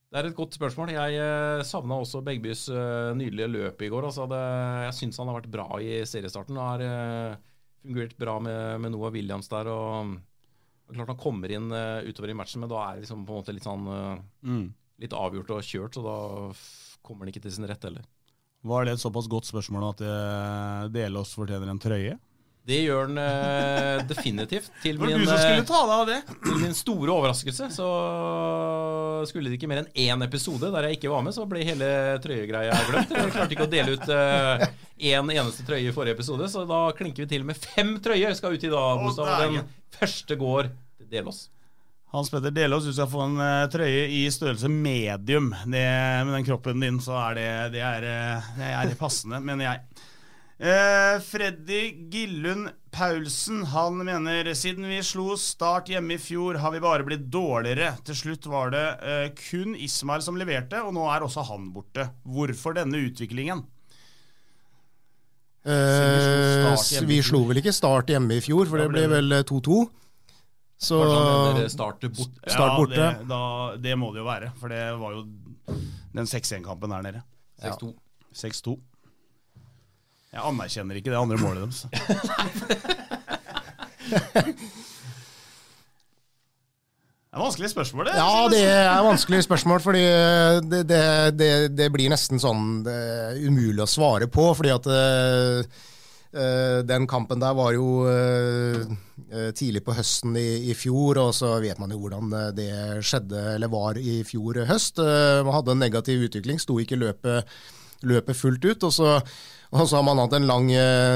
[0.09, 0.93] det er et godt spørsmål.
[0.95, 4.07] Jeg uh, savna også Begbys uh, nydelige løp i går.
[4.07, 4.39] Altså det,
[4.85, 6.59] jeg syns han har vært bra i seriestarten.
[6.63, 6.83] Har
[7.83, 9.67] fungert bra med, med Noah Williams der.
[9.73, 10.15] og
[10.93, 11.67] klart Han kommer inn
[12.07, 14.63] utover i matchen, men da er det liksom på en måte litt sånn mm.
[15.03, 16.15] litt avgjort og kjørt, så da
[17.03, 18.07] kommer han ikke til sin rett heller.
[18.61, 22.17] Var det et såpass godt spørsmål at uh, Delås fortjener en trøye?
[22.69, 24.67] Det gjør han uh, definitivt.
[24.83, 26.19] Til min, uh, det!
[26.43, 27.87] til min store overraskelse så
[29.29, 31.87] skulle det ikke mer enn én episode der jeg ikke var med, så ble hele
[32.21, 33.15] trøyegreia glemt.
[33.15, 34.11] Jeg klarte ikke å dele ut
[34.99, 38.35] én en eneste trøye i forrige episode, så da klinker vi til med fem trøyer
[38.37, 39.31] skal ut i dag, Bostav.
[39.47, 39.63] Den
[39.95, 40.69] første går
[40.99, 41.47] til Delås.
[42.09, 45.51] Hans Petter Delås, du skal få en eh, trøye i størrelse medium.
[45.69, 45.85] Det,
[46.25, 50.05] med den kroppen din, så er det, det, er, eh, det er passende, mener jeg.
[50.59, 56.81] Eh, Freddy Gillund Paulsen han mener siden vi slo Start hjemme i fjor, har vi
[56.83, 57.93] bare blitt dårligere.
[58.09, 62.09] Til slutt var det eh, kun Ismail som leverte, og nå er også han borte.
[62.25, 63.63] Hvorfor denne utviklingen?
[65.63, 69.79] Eh, vi slo vel ikke Start hjemme i fjor, for det ble vel 2-2.
[70.79, 70.95] Så
[71.67, 72.37] Start, bort.
[72.47, 72.95] start borte.
[72.95, 73.39] Ja, det, da,
[73.83, 75.25] det må det jo være, for det var jo
[76.15, 77.19] den 6-1-kampen der nede.
[77.59, 77.91] 6-2.
[78.39, 78.77] 6-2.
[80.29, 81.79] Jeg anerkjenner ikke det andre målet deres.
[87.29, 88.13] Det er vanskelig spørsmål, det.
[88.17, 89.99] Ja, det er vanskelig spørsmål, fordi
[90.65, 91.01] det, det,
[91.37, 92.81] det, det blir nesten sånn
[93.45, 94.47] umulig å svare på.
[94.57, 95.61] Fordi at uh,
[96.29, 98.83] den kampen der var jo uh,
[99.57, 102.69] tidlig på høsten i, i, fjor, og så vet man jo hvordan det
[103.01, 105.01] skjedde, eller var i fjor høst.
[105.01, 107.49] Man hadde en negativ utvikling, sto ikke løpet,
[108.05, 108.85] løpet fullt ut.
[108.85, 109.15] og så
[109.69, 110.69] og så har man hatt en lang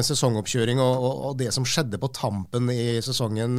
[0.06, 3.58] sesongoppkjøring, og, og, og, det som skjedde på tampen i sesongen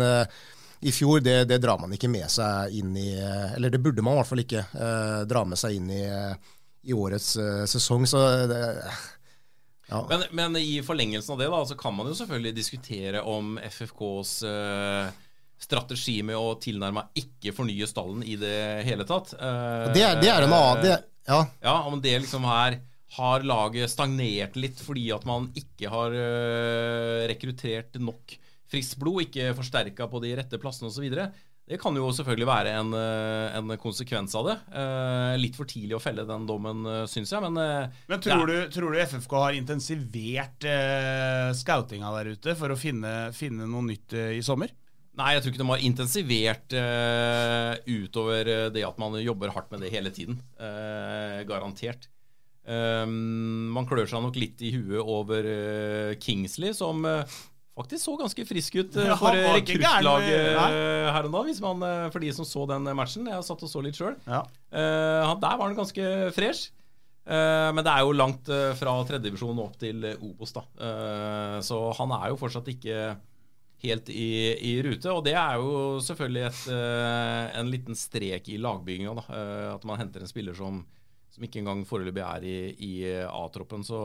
[0.85, 4.17] i fjor, det, det, drar man ikke med seg inn i Eller det burde man
[4.17, 6.05] i hvert fall ikke eh, dra med seg inn i,
[6.85, 8.05] i årets eh, sesong.
[8.11, 8.61] Så det,
[9.89, 10.01] ja.
[10.11, 14.33] men, men, i forlengelsen av det da, så kan man jo selvfølgelig diskutere om FFKs
[14.49, 15.11] uh,
[15.61, 18.57] strategi med å tilnærme ikke fornye stallen i det
[18.89, 19.35] hele tatt.
[19.37, 21.41] Uh, det, er, det, er, en annen det, ja.
[21.65, 22.81] ja, om det liksom her
[23.15, 28.39] har laget stagnert litt fordi at man ikke har uh, rekruttert nok
[28.71, 31.07] friskt blod, ikke forsterka på de rette plassene osv.
[31.65, 34.57] Det kan jo selvfølgelig være en, eh, en, konsekvens av det.
[34.77, 38.69] Eh, litt for tidlig å felle den dommen, eh, syns jeg, men Men tror, du,
[38.69, 44.13] tror, du, FFK har intensivert eh, scoutinga der ute for å finne, finne noe nytt
[44.13, 44.75] eh, i sommer?
[45.17, 46.75] Nei, jeg tror ikke de har intensivert
[47.87, 50.41] utover det at man jobber hardt med det hele tiden.
[51.47, 52.09] garantert.
[52.67, 55.47] man klør seg nok litt i huet over
[56.19, 57.07] Kingsley, som
[57.75, 61.83] faktisk så ganske frisk ut uh, for ja, rekruttlaget uh, her og da, hvis man,
[61.83, 63.27] uh, for de som så den matchen.
[63.31, 64.17] Jeg har satt og så litt sjøl.
[64.29, 64.45] Ja.
[64.71, 66.73] der var han ganske fresh.
[67.27, 70.61] men det er jo langt fra tredjedivisjon opp til Obos, da.
[71.65, 72.99] så han er jo fortsatt ikke
[73.85, 75.09] helt i, i, rute.
[75.09, 76.67] Og det er jo selvfølgelig et,
[77.61, 79.25] en liten strek i lagbygginga.
[79.73, 80.83] at man henter en spiller som,
[81.33, 82.93] som ikke engang foreløpig er i, i
[83.25, 83.87] A-troppen.
[83.89, 84.03] Så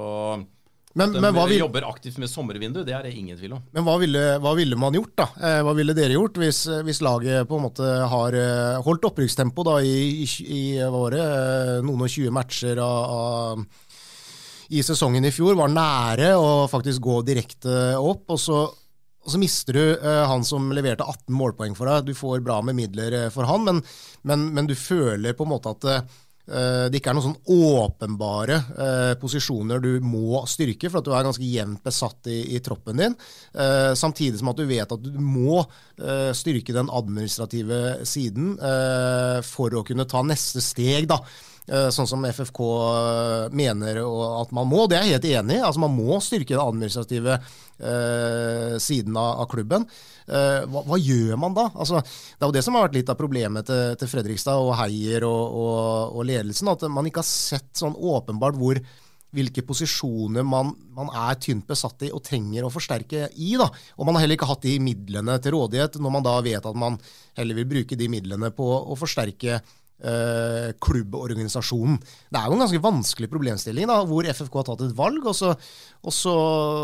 [0.97, 3.65] men, de men vil, jobber aktivt med sommervindu, det er det ingen tvil om.
[3.75, 5.27] Men hva ville, hva ville man gjort, da?
[5.37, 9.65] Eh, hva ville dere gjort hvis, hvis, laget på en måte har eh, holdt opprykkstempo
[9.67, 13.91] da i, i, i det, eh, noen og tjue matcher av, av,
[14.73, 19.41] i sesongen i fjor, var nære å faktisk gå direkte opp, og så, og så
[19.41, 22.09] mister du han som leverte 18 målpoeng for deg.
[22.09, 23.83] Du får bra med midler for han, men,
[24.25, 26.17] men, men du føler på en måte at
[26.89, 31.27] det ikke er noen sånn åpenbare eh, posisjoner du må styrke, for at du er
[31.27, 33.17] ganske jevnt besatt i, i troppen din.
[33.53, 35.63] Eh, samtidig som at du vet at du må
[35.99, 38.53] styrke den administrative siden
[39.43, 41.09] for å kunne ta neste steg.
[41.11, 41.17] da
[41.93, 42.59] sånn som FFK
[43.53, 44.01] mener
[44.41, 44.87] at man må.
[44.89, 45.63] Det er jeg helt enig i.
[45.63, 49.85] Altså, man må styrke den administrative eh, siden av, av klubben.
[50.29, 51.67] Eh, hva, hva, gjør man da?
[51.73, 54.75] Altså, det er jo det som har vært litt av problemet til, til Fredrikstad og
[54.79, 56.71] Heier og, og, og, ledelsen.
[56.73, 58.81] At man ikke har sett sånn åpenbart hvor
[59.35, 63.51] hvilke posisjoner man, man, er tynt besatt i og trenger å forsterke i.
[63.61, 63.67] Da.
[63.97, 66.77] Og man har heller ikke hatt de midlene til rådighet, når man da vet at
[66.77, 66.97] man
[67.37, 69.61] heller vil bruke de midlene på å forsterke
[69.99, 71.99] eh, klubborganisasjonen.
[72.29, 75.35] Det er jo en ganske vanskelig problemstilling, da, hvor FFK har tatt et valg, og
[75.37, 75.53] så,
[76.03, 76.35] og så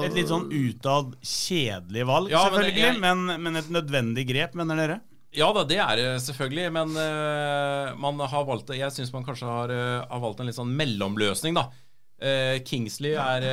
[0.08, 3.26] Et litt sånn utad kjedelig valg, ja, selvfølgelig, men, jeg...
[3.36, 5.02] men, men, et nødvendig grep, mener dere?
[5.36, 9.50] Ja da, det er det selvfølgelig, men uh, man har valgt Jeg syns man kanskje
[9.50, 11.68] har, uh, har, valgt en litt sånn mellomløsning, da.
[12.16, 13.44] Uh, Kingsley er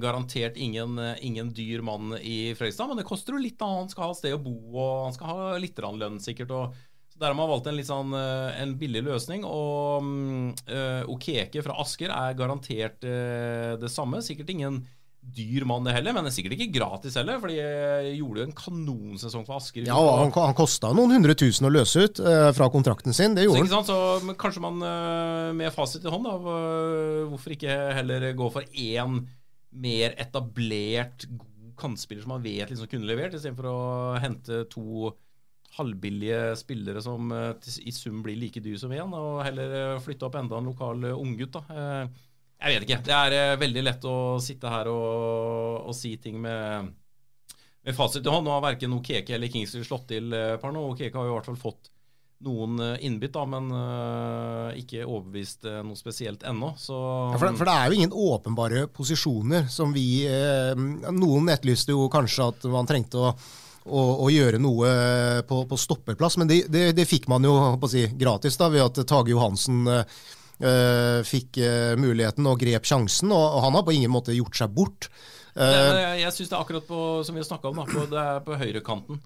[0.00, 3.58] garantert ingen, ingen, dyr mann i Fredrikstad, men det koster jo litt.
[3.60, 6.56] da Han skal ha et sted å bo, og han skal ha litt lønn sikkert.
[6.56, 6.78] og
[7.20, 9.46] der har man valgt en litt sånn eh, en billig løsning.
[9.48, 10.04] Og
[10.68, 14.20] uh, Okeke fra Asker er garantert uh, det samme.
[14.24, 14.82] Sikkert ingen
[15.36, 17.40] dyr mann, det heller, men det er sikkert ikke gratis heller.
[17.42, 17.56] For de
[18.18, 19.88] gjorde jo en kanonsesong for Asker.
[19.88, 23.34] Ja, han, han kosta noen hundre tusen å løse ut uh, fra kontrakten sin.
[23.38, 23.88] Det gjorde så, han.
[24.28, 24.86] Så kanskje man
[25.56, 26.60] med fasit i hånd, da,
[27.32, 29.22] hvorfor ikke heller gå for én
[29.76, 33.80] mer etablert, god kantspiller som man vet liksom kunne levert, istedenfor å
[34.22, 35.10] hente to
[35.76, 40.28] halvbillige spillere som eh, i sum blir like dyr som én, og heller eh, flytte
[40.28, 41.58] opp enda en lokal eh, unggutt.
[42.56, 43.02] Jeg vet ikke.
[43.04, 46.86] Det er veldig lett å sitte her og, og si ting med,
[47.84, 48.46] med fasit i hånd.
[48.48, 50.86] Nå har verken Okeke eller Kingsley slått til per nå.
[50.94, 51.90] Okeke har i hvert fall fått
[52.46, 53.68] noen innbytt, da, men
[54.80, 56.72] ikke overbevist noe spesielt ennå.
[56.80, 62.50] Ja, for, for det er jo ingen åpenbare posisjoner som vi Noen etterlyste jo kanskje
[62.54, 63.36] at man trengte å,
[63.86, 64.90] å, å gjøre noe
[65.46, 68.68] på, på stopperplass, men det, det, det fikk man jo på å si, gratis da,
[68.72, 70.18] ved at Tage Johansen eh,
[70.58, 74.58] eh, fikk eh, muligheten og grep sjansen, og, og han har på ingen måte gjort
[74.58, 75.08] seg bort.
[75.54, 77.88] Eh, men jeg jeg syns det er akkurat på, som vi har snakka om, da,
[77.90, 79.24] på, det er på høyrekanten.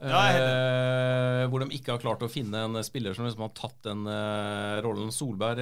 [0.00, 4.06] Ja, hvor de ikke har klart å finne en spiller som liksom har tatt den
[4.80, 5.10] rollen.
[5.12, 5.60] Solberg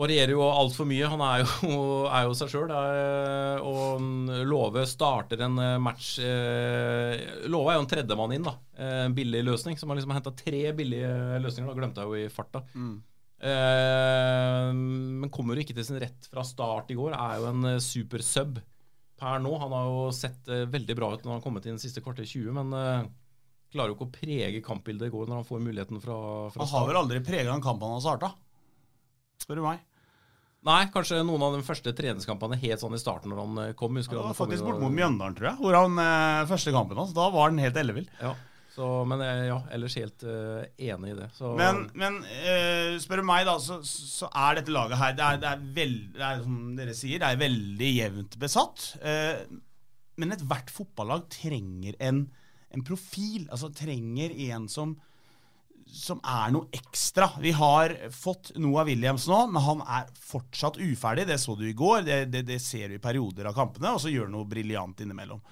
[0.00, 1.08] varierer jo altfor mye.
[1.12, 1.74] Han er jo,
[2.16, 2.72] er jo seg sjøl.
[3.68, 4.08] Og
[4.48, 8.56] Love starter en eh, match eh, Love er jo en tredjemann inn, da.
[8.80, 9.76] Eh, En billig løsning.
[9.80, 11.12] Som har liksom henta tre billige
[11.44, 11.70] løsninger.
[11.70, 12.64] Da glemte jeg jo i farta.
[13.40, 17.14] Eh, men kommer jo ikke til sin rett fra start i går.
[17.16, 18.58] Er jo en eh, super sub
[19.20, 19.54] per nå.
[19.62, 22.28] Han har jo sett eh, veldig bra ut når han har kommet inn siste kvarter
[22.28, 23.08] 20, men eh,
[23.72, 26.16] klarer jo ikke å prege kampbildet i går når han får muligheten fra,
[26.50, 28.32] fra Han har vel aldri prega en kamp han har starta,
[29.44, 29.84] spør du meg.
[30.68, 33.96] Nei, kanskje noen av de første treningskampene helt sånn i starten når han eh, kom.
[33.96, 35.60] Husker Det var faktisk bort mot Mjøndalen, tror jeg.
[35.62, 38.10] Hvor han eh, første kampen hans, da var han helt ellevill.
[38.20, 38.34] Ja,
[38.74, 41.26] så, men eh, ja, ellers helt uh, enig i det.
[41.34, 45.26] Så, Men, men uh, spør du meg, da, så, så er dette laget her Det
[45.26, 48.86] er, det er, veld, det er som dere sier, det er veldig jevnt besatt.
[49.02, 49.58] Uh,
[50.20, 52.26] men ethvert fotballag trenger en,
[52.70, 53.48] en profil.
[53.48, 54.94] Altså trenger en som
[55.92, 57.30] som er noe ekstra.
[57.42, 61.26] Vi har fått Noah Williams nå, men han er fortsatt uferdig.
[61.28, 64.02] Det så du i går, det, det, det ser du i perioder av kampene, og
[64.02, 65.42] så gjør han noe briljant innimellom.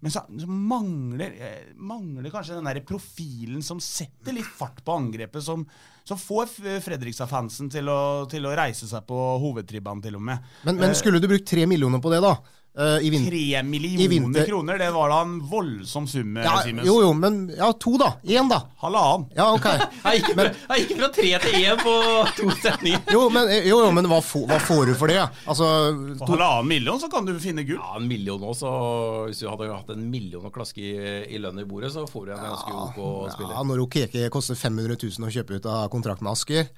[0.00, 4.94] Men så, så mangler, eh, mangler kanskje den der profilen som setter litt fart på
[4.94, 5.64] angrepet, som,
[6.06, 6.52] som får
[6.84, 7.90] Fredrikstad-fansen til,
[8.30, 10.54] til å reise seg på hovedtribbanen, til og med.
[10.68, 12.36] men, men skulle du brukt tre millioner på det, da?
[12.76, 16.58] Eh, Tre i millioner vinter- kroner, det var da en voldsom sum, ja.
[16.84, 18.12] Jo, jo, men ja, to, da.
[18.24, 18.60] Én, da.
[18.82, 19.26] Halvannen.
[19.36, 19.66] Ja, ok.
[20.08, 20.44] Jeg gikk, fra,
[20.76, 21.94] jeg gikk fra tre til én på
[22.38, 23.02] to setninger.
[23.12, 25.18] Jo, men, jo, jo, men hva, få, hva får du for det?
[25.50, 25.68] Altså,
[26.20, 27.80] to, halvannen million så kan du finne gull.
[27.80, 28.70] Ja, en million nå, så
[29.28, 30.92] Hvis du hadde hatt en million å klaske i,
[31.34, 33.00] i lønn i bordet, så får du en ganske ok
[33.34, 33.54] spiller.
[33.58, 36.68] ja, når Okeke koster 500 000 å kjøpe ut av kontrakt med Asker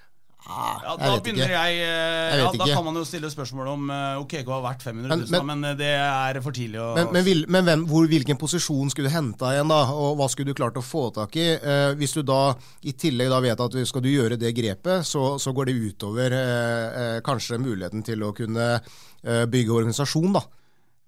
[0.46, 3.90] Ja, da begynner jeg, eh, Jeg ja, Da kan man jo stille spørsmål om
[4.22, 7.10] Ok, hva har vært 500 000, men, men, eh, det er for tidlig å Men,
[7.14, 9.82] men, vil, men hvem, hvor, hvilken posisjon skulle du henta igjen, da?
[9.94, 11.48] Og hva skulle du klart å få tak i?
[11.54, 15.34] Eh, hvis du da i tillegg da vet at skal du gjøre det grepet, så,
[15.40, 20.46] så går det utover eh, eh, kanskje muligheten til å kunne eh, bygge organisasjon, da.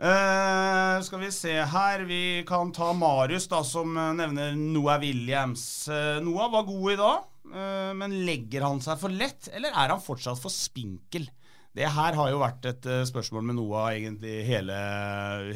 [0.03, 5.87] Uh, Skal vi se her Vi kan ta Marius, da, som eh, nevner Noah Williams.
[5.87, 9.93] Uh, Noah var god i dag, eh, men legger han seg for lett, eller er
[9.93, 11.27] han fortsatt for spinkel?
[11.73, 14.77] Det her har jo vært et eh, spørsmål med Noah egentlig hele,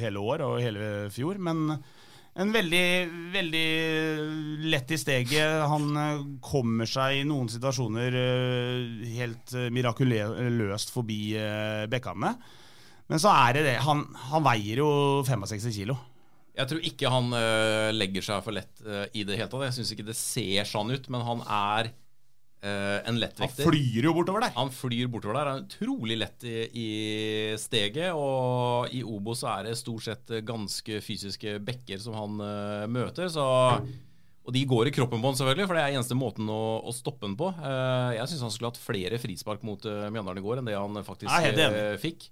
[0.00, 1.76] hele år og hele fjor, men
[2.37, 2.87] en veldig,
[3.35, 3.66] veldig
[4.72, 5.66] lett i steget.
[5.68, 12.32] Han eh, kommer seg i noen situasjoner eh, helt eh, mirakuløst forbi eh, bekkene.
[13.12, 13.76] Men så er det det.
[13.85, 14.90] Han, han veier jo
[15.28, 15.98] 65 kilo.
[16.56, 19.68] Jeg tror ikke han uh, legger seg for lett uh, i det hele tatt.
[19.68, 21.90] Jeg syns ikke det ser sånn ut, men han er
[22.64, 24.54] uh, en Han flyr jo bortover der.
[24.56, 25.50] Han flyr bortover der.
[25.52, 26.88] Han er utrolig lett i, i
[27.60, 28.16] steget.
[28.16, 32.40] Og i Obo så er det stort sett ganske fysiske bekker som han
[32.88, 33.28] møter.
[33.32, 33.44] Så,
[34.46, 36.96] og de går i kroppen på han selvfølgelig, for det er eneste måten å, å
[36.96, 37.52] stoppe han på.
[38.16, 41.04] Jeg syns han skulle hatt flere frispark mot uh, Mjøndalen i går enn det han
[41.04, 42.30] faktisk fikk.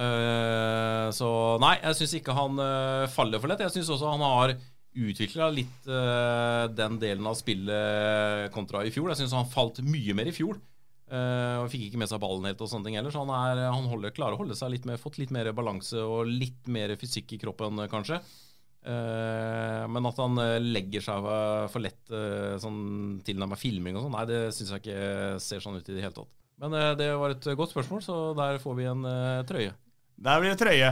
[0.00, 1.28] Eh, så
[1.60, 3.64] nei, jeg syns ikke han uh, faller for lett.
[3.66, 4.54] Jeg syns også han har
[4.90, 9.12] utvikla litt uh, den delen av spillet kontra i fjor.
[9.12, 10.60] Jeg syns han falt mye mer i fjor.
[11.10, 13.12] og fikk ikke med seg ballen helt og sånne ting heller.
[13.12, 15.98] Så han, er, han holder, klarer å holde seg litt mer, fått litt mer balanse
[15.98, 18.20] og litt mer fysikk i kroppen, kanskje.
[18.80, 21.26] Men at han legger seg
[21.74, 22.14] for lett
[22.62, 26.06] sånn tilnærmet filming og sånn, nei, det syns jeg ikke ser sånn ut i det
[26.06, 26.30] hele tatt.
[26.62, 29.10] Men det var et godt spørsmål, så der får vi en
[29.50, 29.74] trøye.
[30.20, 30.90] Der blir det trøye.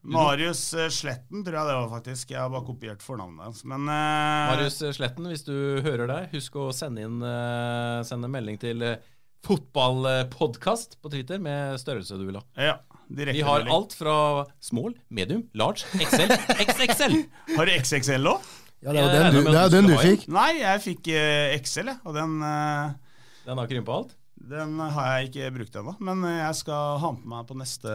[0.00, 2.30] Marius eh, Sletten, tror jeg det var faktisk.
[2.32, 3.64] Jeg har bare kopiert fornavnet hans.
[3.68, 4.52] Men uh...
[4.52, 5.54] Marius Sletten, hvis du
[5.84, 9.02] hører deg, husk å sende inn uh, sende en melding til eh,
[9.44, 12.44] fotballpodkast på Twitter med størrelse du vil ha.
[12.70, 12.78] ja,
[13.08, 13.74] direkte Vi har melding.
[13.76, 14.16] alt fra
[14.62, 16.32] small, medium, large, XL,
[16.68, 17.20] XXL.
[17.56, 18.50] Har du XXL òg?
[18.80, 20.24] Ja, det er den du, det er den du fikk.
[20.32, 22.00] Nei, jeg fikk uh, XL, jeg.
[22.08, 24.14] Og den, eh, Den har krympa alt.
[24.50, 25.96] Den har jeg ikke brukt ennå.
[26.02, 27.94] Men jeg skal ha den på meg på neste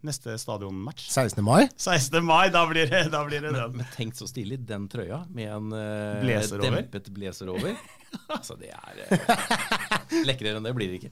[0.00, 1.10] Neste stadionmatch.
[1.10, 1.44] 16.
[1.44, 1.68] mai.
[1.76, 2.24] 16.
[2.24, 3.72] mai, da blir det, da blir det den.
[3.80, 7.74] Men tenk så stilig, den trøya med en uh, Blazer dempet blazer over.
[8.36, 11.10] altså, det er uh, Lekrere enn det blir det ikke.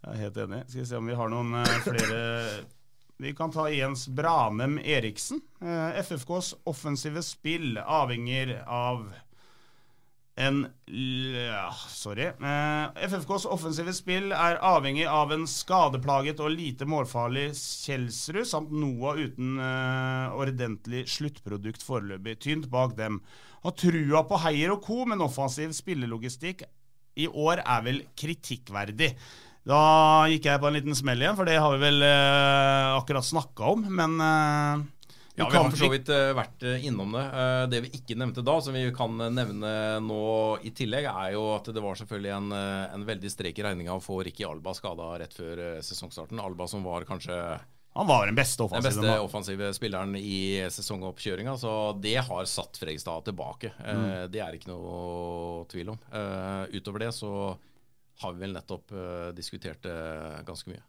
[0.00, 0.60] Jeg er helt enig.
[0.68, 2.20] Skal vi se om vi har noen uh, flere
[3.20, 5.42] Vi kan ta Jens Branem Eriksen.
[5.60, 9.10] FFKs offensive spill avhenger av
[10.40, 12.30] en ja, Sorry.
[12.32, 19.20] Eh, FFKs offensive spill er avhengig av en skadeplaget og lite målfarlig Kjelsrud samt Noah
[19.20, 22.38] uten eh, ordentlig sluttprodukt foreløpig.
[22.46, 23.20] Tynt bak dem.
[23.64, 26.64] Har trua på Heier og co., men offensiv spillelogistikk
[27.20, 29.12] i år er vel kritikkverdig.
[29.68, 29.80] Da
[30.32, 33.74] gikk jeg på en liten smell igjen, for det har vi vel eh, akkurat snakka
[33.74, 34.86] om, men eh,
[35.34, 37.24] ja, vi har for så vidt uh, vært uh, innom det.
[37.32, 39.72] Uh, det vi ikke nevnte da, som vi kan nevne
[40.04, 40.22] nå
[40.66, 42.54] i tillegg, er jo at det var selvfølgelig en,
[42.98, 46.42] en veldig strek i regninga å få Ricky Alba skada rett før sesongstarten.
[46.42, 47.36] Alba som var kanskje
[47.90, 51.56] han var den beste offensive, den beste offensive spilleren i sesongoppkjøringa.
[51.58, 53.72] Så det har satt Fredrikstad tilbake.
[53.82, 54.04] Mm.
[54.30, 55.98] Det er ikke noe tvil om.
[56.70, 57.32] Utover det så
[58.22, 58.94] har vi vel nettopp
[59.34, 59.98] diskutert det
[60.46, 60.84] ganske mye.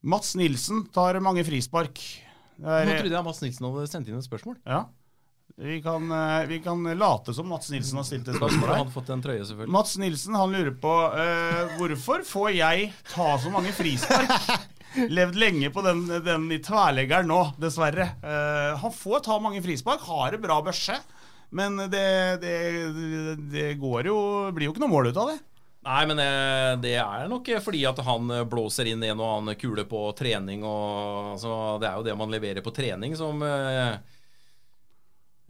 [0.00, 2.00] Mats Nilsen tar mange frispark.
[2.60, 4.58] Er, Nå trodde jeg Mats Nilsen hadde sendt inn et spørsmål.
[4.68, 4.84] Ja.
[5.60, 8.70] Vi kan, eh, vi kan late som Mats Nilsen har stilt et spørsmål.
[8.78, 9.74] Han fått en trøye, selvfølgelig.
[9.74, 14.32] Mats Nilsen han lurer på uh, hvorfor får jeg ta så mange frispark?
[15.18, 18.08] Levd lenge på den, den i tverleggeren nå, dessverre.
[18.24, 20.96] Uh, han får ta mange frispark, har det bra børse.
[21.50, 22.56] Men det, det,
[23.50, 24.18] det går jo,
[24.54, 25.40] blir jo ikke noe mål ut av det.
[25.80, 29.86] Nei, men eh, det er nok fordi at han blåser inn en og annen kule
[29.88, 30.64] på trening.
[30.66, 33.96] Og, altså, det er jo det man leverer på trening som uh,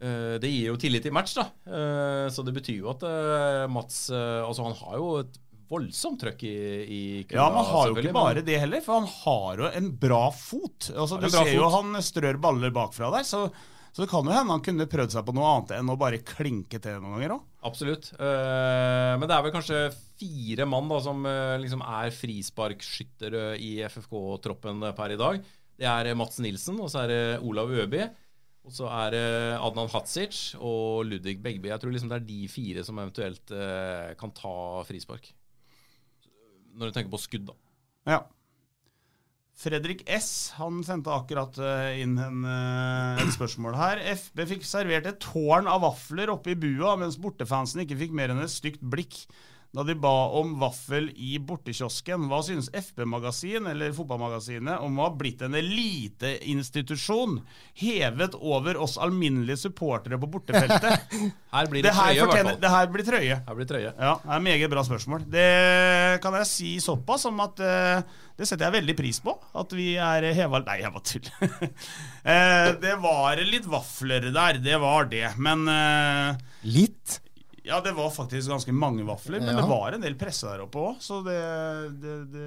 [0.00, 1.48] Det gir jo tillit i match, da.
[1.66, 3.02] Uh, så det betyr jo at
[3.70, 5.40] Mats Altså, han har jo et
[5.70, 7.36] voldsomt trøkk i, i kula.
[7.38, 10.24] Ja, men han har jo ikke bare det heller, for han har jo en bra
[10.34, 10.90] fot.
[10.94, 11.52] Altså, du ser fot.
[11.54, 13.26] jo han strør baller bakfra der.
[13.26, 13.44] så
[13.90, 16.22] så det kan jo hende han kunne prøvd seg på noe annet enn å bare
[16.22, 17.44] klinke til noen ganger òg.
[17.66, 18.12] Absolutt.
[18.14, 19.80] Uh, men det er vel kanskje
[20.20, 25.44] fire mann da, som uh, liksom er frisparkskyttere i FFK-troppen per i dag.
[25.80, 28.04] Det er Mats Nilsen, og så er det Olav Øby.
[28.68, 31.70] Og så er det Adnan Hatzic og Ludvig Begby.
[31.72, 33.54] Jeg tror liksom det er de fire som eventuelt
[34.20, 34.52] kan ta
[34.84, 35.30] frispark.
[36.76, 37.56] Når du tenker på skudd, da.
[38.12, 38.20] Ja.
[39.60, 44.00] Fredrik S han sendte akkurat eh, inn en, eh, et spørsmål her.
[44.16, 48.32] FB fikk servert et tårn av vafler oppe i bua, mens bortefansen ikke fikk mer
[48.32, 49.26] enn et stygt blikk
[49.70, 52.24] da de ba om vaffel i bortekiosken.
[52.30, 57.36] Hva synes FB-magasin eller Fotballmagasinet om å ha blitt en eliteinstitusjon
[57.78, 61.14] hevet over oss alminnelige supportere på bortefeltet?
[61.54, 62.58] her blir det, det trøye, i hvert fall.
[62.64, 63.38] Det her blir trøye.
[63.46, 63.92] Her blir trøye.
[63.94, 65.28] Ja, det er meget bra spørsmål.
[65.30, 65.46] Det
[66.24, 69.34] kan jeg si såpass som at uh, det setter jeg veldig pris på.
[69.60, 71.72] At vi er heva Nei, jeg bare tuller.
[72.80, 75.26] det var litt vafler der, det var det.
[75.36, 77.20] Men uh, Litt?
[77.62, 79.60] Ja, det var faktisk ganske mange vafler, men ja.
[79.60, 80.96] det var en del presse der oppe òg.
[81.04, 81.34] Så det,
[82.00, 82.46] det, det,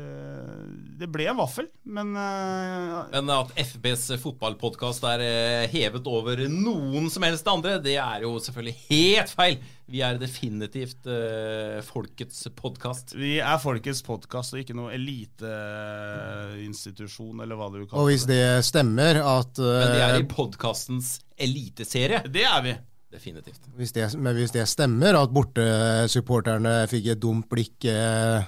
[1.01, 7.09] det, ble en vaffel, men uh, Men at FBs fotballpodkast er uh, hevet over noen
[7.13, 9.57] som helst andre, det er jo selvfølgelig helt feil.
[9.93, 13.13] Vi er definitivt uh, folkets podkast.
[13.19, 17.97] Vi er folkets podkast og ikke noe eliteinstitusjon, eller hva du kaller det.
[18.01, 22.19] Og hvis det stemmer at Men det er i podkastens eliteserie.
[22.33, 22.73] Det er vi.
[23.13, 23.61] Definitivt.
[23.77, 28.47] Hvis det, men hvis det stemmer, at bortesupporterne fikk et dumt blikk eh,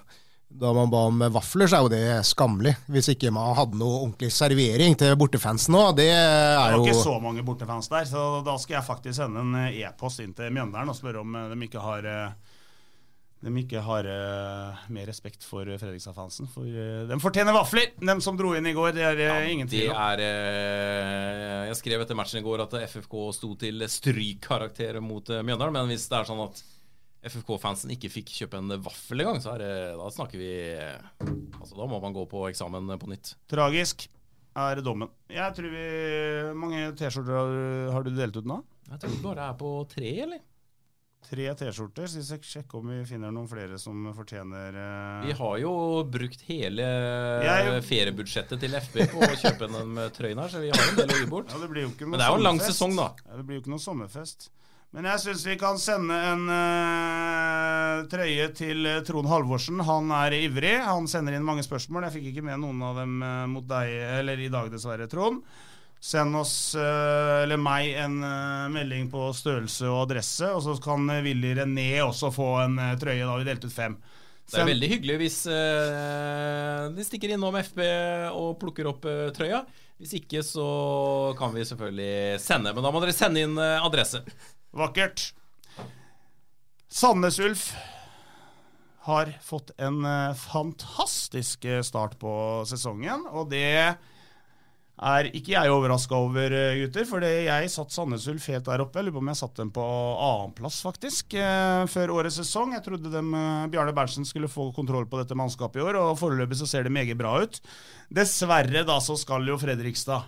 [0.55, 2.73] da man ba om vafler, så er jo det skammelig.
[2.89, 5.83] Hvis ikke man hadde noe ordentlig servering til bortefansen nå.
[5.97, 9.19] Det er jo Det var ikke så mange bortefans der, så da skal jeg faktisk
[9.19, 12.44] sende en e-post inn til Mjøndalen og spørre om de ikke har eh,
[13.45, 16.47] de ikke har uh, mer respekt for Fredrikstad-fansen.
[16.49, 18.95] For uh, de fortjener vafler, de som dro inn i går.
[18.97, 20.23] Det er uh, ja, ingen tvil om.
[21.69, 25.75] Jeg skrev etter matchen i går at FFK sto til strykkarakter mot Mjøndalen.
[25.77, 26.63] Men hvis det er sånn at
[27.25, 30.51] FFK-fansen ikke fikk kjøpe en vaffel engang, så er det, da snakker vi
[31.25, 33.35] Altså, da må man gå på eksamen på nytt.
[33.49, 34.07] Tragisk
[34.55, 35.09] er dommen.
[35.29, 35.85] Jeg tror vi
[36.57, 37.55] mange T-skjorter har,
[37.93, 38.61] har, du delt ut nå?
[38.89, 40.43] Jeg tror vi bare er på tre, eller?
[41.25, 42.07] Tre T-skjorter.
[42.07, 45.25] Så vi skal sjekke om vi finner noen flere som fortjener uh...
[45.25, 45.71] Vi har jo
[46.11, 46.85] brukt hele
[47.45, 47.79] jeg...
[47.87, 51.17] feriebudsjettet til FB på å kjøpe den trøyen her, så vi har en del å
[51.23, 51.49] gi bort.
[51.53, 53.09] Ja, det blir jo ikke noe Men det er jo en lang sesong, da.
[53.25, 54.49] Ja, det blir jo ikke noen sommerfest.
[54.95, 59.81] Men jeg syns vi kan sende en uh, trøye til Trond Halvorsen.
[59.83, 60.77] Han er ivrig.
[60.85, 62.07] Han sender inn mange spørsmål.
[62.07, 63.17] Jeg fikk ikke med noen av dem
[63.51, 63.91] mot deg,
[64.21, 65.43] eller i dag dessverre, Trond.
[66.05, 71.09] Send oss, eh, eller meg, en eh, melding på størrelse og adresse, og så kan
[71.25, 73.23] Willy René også få en eh, trøye.
[73.25, 73.95] Da vi delte ut fem.
[74.45, 77.79] Det er veldig hyggelig hvis uh, de stikker innom FB
[78.37, 79.63] og plukker opp uh, trøya.
[79.97, 80.67] Hvis ikke så
[81.39, 84.21] kan vi selvfølgelig sende, men da må dere sende inn uh, adresse.
[84.77, 85.31] Vakkert.
[86.85, 87.71] Sandnes Ulf
[89.09, 90.05] har fått en
[90.37, 92.35] fantastisk start på
[92.69, 93.97] sesongen, og det
[94.95, 97.05] er ikke jeg overraska over, eh, gutter.
[97.07, 98.99] For jeg satt Sandnes Ulf helt der oppe.
[98.99, 102.73] Jeg lurer på om jeg satt dem på annenplass, faktisk, eh, før årets sesong.
[102.73, 106.17] Jeg trodde dem, eh, Bjarne Berntsen skulle få kontroll på dette mannskapet i år, og
[106.17, 107.59] foreløpig så ser det meget bra ut.
[108.11, 110.23] Dessverre da så skal jo Fredrikstad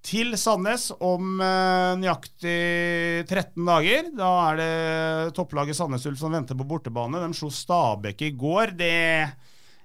[0.00, 4.16] til Sandnes om nøyaktig 13 dager.
[4.16, 7.18] Da er det topplaget Sandnes Ulf som venter på bortebane.
[7.18, 8.76] De slo Stabæk i går.
[8.76, 9.34] Det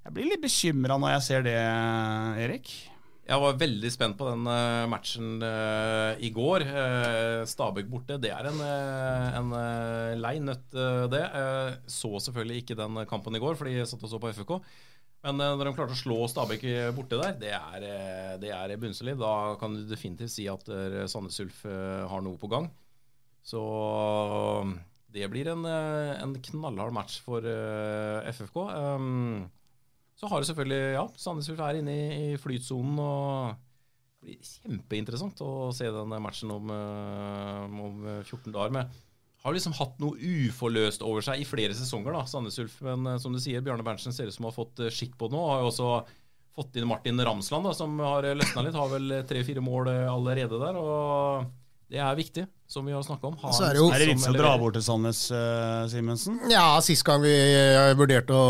[0.05, 1.57] Jeg blir litt bekymra når jeg ser det,
[2.37, 2.92] Erik.
[3.23, 6.65] Jeg var veldig spent på den uh, matchen uh, i går.
[6.67, 8.59] Uh, Stabæk borte, det er en,
[9.39, 9.53] en
[10.19, 10.75] lei nøtt,
[11.11, 11.23] det.
[11.87, 14.53] så selvfølgelig ikke den kampen i går, fordi jeg satt og så på FK.
[15.23, 16.65] Men når de klarte å slå Stabæk
[16.97, 17.85] borte der, det er,
[18.43, 19.21] det er bunnsolid.
[19.21, 20.67] Da kan du definitivt si at
[21.07, 22.67] Sandnes Ulf har noe på gang.
[23.43, 23.63] Så
[25.15, 27.47] det blir en, en knallhard match for
[28.35, 28.59] FFK.
[30.23, 32.99] Så har det selvfølgelig Ja, Sandnes Ulf er inne i, i flytsonen.
[33.03, 33.57] og
[34.23, 38.71] Det blir kjempeinteressant å se den matchen om, eh, om 14 dager.
[38.71, 39.01] med
[39.43, 42.77] har liksom hatt noe uforløst over seg i flere sesonger, da, Sandnes Ulf.
[42.87, 45.35] Men uh, som du sier, Bjarne Berntsen ser ut som har fått skikk på det
[45.35, 45.41] nå.
[45.43, 45.89] Har jo også
[46.55, 48.79] fått inn Martin Ramsland, da, som har løsna litt.
[48.79, 50.79] Har vel tre-fire mål allerede der.
[50.79, 51.51] og
[51.91, 53.35] det er viktig, som vi har snakka om.
[53.53, 56.39] Så er, det jo, er det vits å dra bort til Sandnes, uh, Simensen?
[56.49, 57.33] Ja, sist gang vi
[57.99, 58.47] vurderte å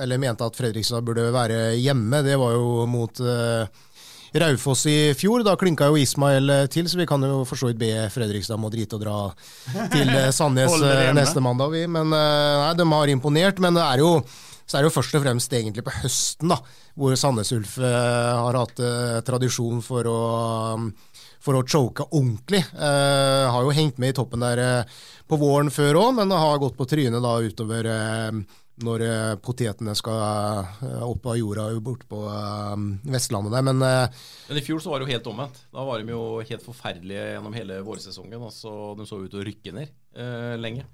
[0.00, 3.66] Eller mente at Fredrikstad burde være hjemme, det var jo mot uh,
[4.34, 5.44] Raufoss i fjor.
[5.46, 8.56] Da klinka jo Ismael eh, til, så vi kan jo for så vidt be Fredrikstad
[8.56, 9.18] om å drite og dra
[9.92, 10.74] til Sandnes
[11.14, 11.84] neste mandag, vi.
[11.86, 13.62] Men nei, de har imponert.
[13.62, 14.16] Men det er jo
[14.64, 16.56] så er det jo først og fremst egentlig på høsten, da,
[16.96, 18.80] hvor Sandnes Ulf har hatt
[19.28, 20.20] tradisjon for å
[20.80, 20.86] um,
[21.44, 22.62] for å choke ordentlig.
[22.72, 26.60] Eh, har jo hengt med i toppen der eh, på våren før òg, men har
[26.62, 28.44] gått på trynet da utover eh,
[28.82, 32.74] når eh, potetene skal eh, opp av jorda borte på eh,
[33.14, 33.66] Vestlandet der.
[33.68, 35.62] Men, men, i fjor så var det jo helt omvendt.
[35.74, 38.40] Da var de jo helt forferdelige gjennom hele vårsesongen.
[38.50, 40.86] Altså, de så ut til å rykke ned lenge.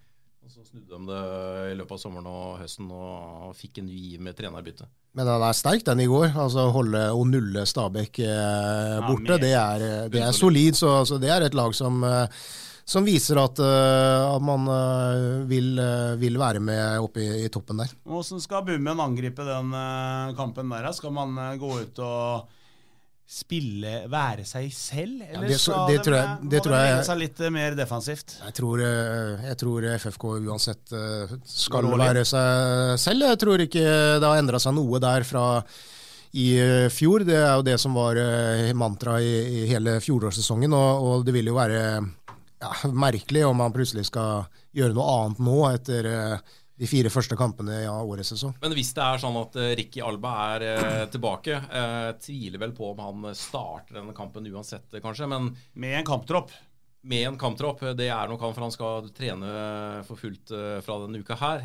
[0.44, 1.24] Og Så snudde de det
[1.72, 4.88] i løpet av sommeren og høsten og fikk en ny giv med trenerbytte.
[5.18, 6.30] Men den er sterk, den i går.
[6.38, 10.78] Altså Holde og nulle Stabæk eh, borte, ja, det, er, det, er, solid.
[10.78, 12.44] Så altså, det er et lag som, eh,
[12.86, 14.64] som viser at, uh, at man
[15.46, 15.78] vil,
[16.18, 17.92] vil, være med oppe i, i toppen der.
[18.02, 19.70] Hvordan skal Bummen angripe den
[20.38, 20.90] kampen der?
[20.96, 22.48] Skal man gå ut og
[23.30, 25.20] spille, være seg selv?
[25.22, 28.34] Eller ja, det, skal det, tror jeg, det, må legge seg litt eh, mer defensivt?
[28.42, 33.28] Jeg tror, eh, jeg tror FFK uansett eh, skal være seg selv.
[33.30, 33.84] Jeg tror ikke
[34.18, 35.44] det har endra seg noe der fra
[36.34, 36.48] i
[36.90, 37.22] fjor.
[37.26, 38.18] Det er jo det som var
[38.78, 43.74] mantraet i, i, hele fjorårssesongen, og, og, det vil jo være ja, merkelig om man
[43.74, 46.10] plutselig skal gjøre noe annet nå etter
[46.80, 48.54] de fire første kampene i ja, årets sesong.
[48.62, 52.72] Men hvis det er sånn at uh, Ricky Alba er uh, tilbake, uh, tviler vel
[52.76, 55.28] på om han starter denne kampen uansett, kanskje.
[55.28, 56.54] Men med en kamptropp?
[57.10, 57.84] Med en kamptropp.
[57.96, 59.50] Det er nok han, for han skal trene
[60.08, 60.52] for fullt
[60.84, 61.62] fra denne uka her.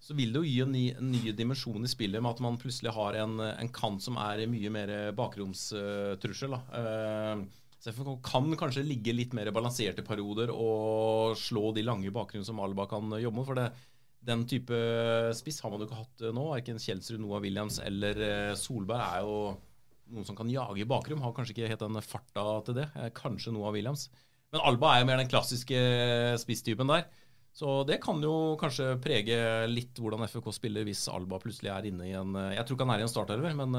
[0.00, 2.58] så vil det jo gi en ny, en ny, dimensjon i spillet med at man
[2.60, 6.58] plutselig har en, en kant som er mye mer bakromstrussel.
[6.60, 12.60] Så FK kan kanskje ligge litt mer balanserte perioder og slå de lange bakgrunnene som
[12.60, 13.48] Alba kan jobbe mot.
[13.48, 13.70] For det,
[14.26, 14.76] den type
[15.38, 16.44] spiss har man jo ikke hatt eh, nå.
[16.52, 19.38] Verken Kjelsrud, Noah Williams eller eh, Solberg er jo
[20.10, 21.24] noen som kan jage i bakrom.
[21.24, 22.90] Har kanskje ikke helt den farta til det.
[23.00, 24.10] Eh, kanskje Noah Williams.
[24.52, 25.80] Men Alba er jo mer den klassiske
[26.42, 27.08] spisstypen der.
[27.56, 32.06] Så det kan jo kanskje prege litt hvordan FK spiller hvis Alba plutselig er inne
[32.06, 33.74] i en Jeg tror ikke han er i en starterver, men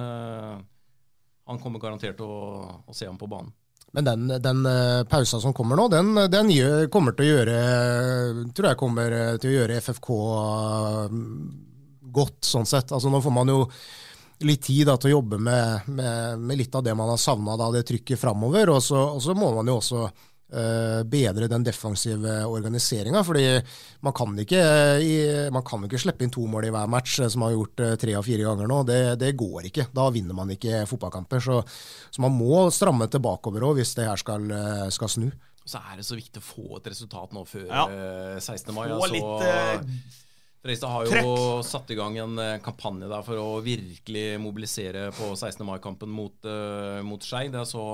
[1.47, 3.54] han kommer garantert til å, å se ham på banen.
[3.92, 7.58] Men den, den uh, pausa som kommer nå, den, den gjør, kommer til å gjøre
[8.56, 11.18] tror jeg kommer eh, til å gjøre FFK uh,
[12.16, 12.94] godt, sånn sett.
[12.96, 13.66] Altså Nå får man jo
[14.48, 17.60] litt tid da, til å jobbe med, med, med, litt av det man har savna,
[17.76, 18.72] det trykket framover.
[18.72, 23.24] Og og så må man jo også Eh, bedre den defensive organiseringa.
[23.24, 23.45] fordi
[24.02, 24.62] man kan, ikke,
[25.54, 27.84] man kan ikke slippe inn to mål i hver match, eh, som man har gjort
[27.86, 28.80] eh, tre av fire ganger nå.
[28.88, 29.88] Det, det, går ikke.
[29.93, 31.43] Da vinner man ikke fotballkamper.
[31.45, 31.60] Så,
[32.10, 34.49] så man må stramme tilbakeover òg, hvis det her skal,
[34.93, 35.30] skal, snu.
[35.62, 37.86] Så er det så viktig å få et resultat nå før ja.
[38.41, 38.74] 16.
[38.76, 38.88] mai.
[38.89, 39.32] Få litt...
[39.45, 40.20] Uh...
[40.62, 41.30] Fredrikstad har jo Trekk.
[41.66, 45.64] satt i gang en kampanje der for å virkelig mobilisere på 16.
[45.66, 47.47] mai-kampen mot, uh, mot Skei.
[47.49, 47.86] Det er så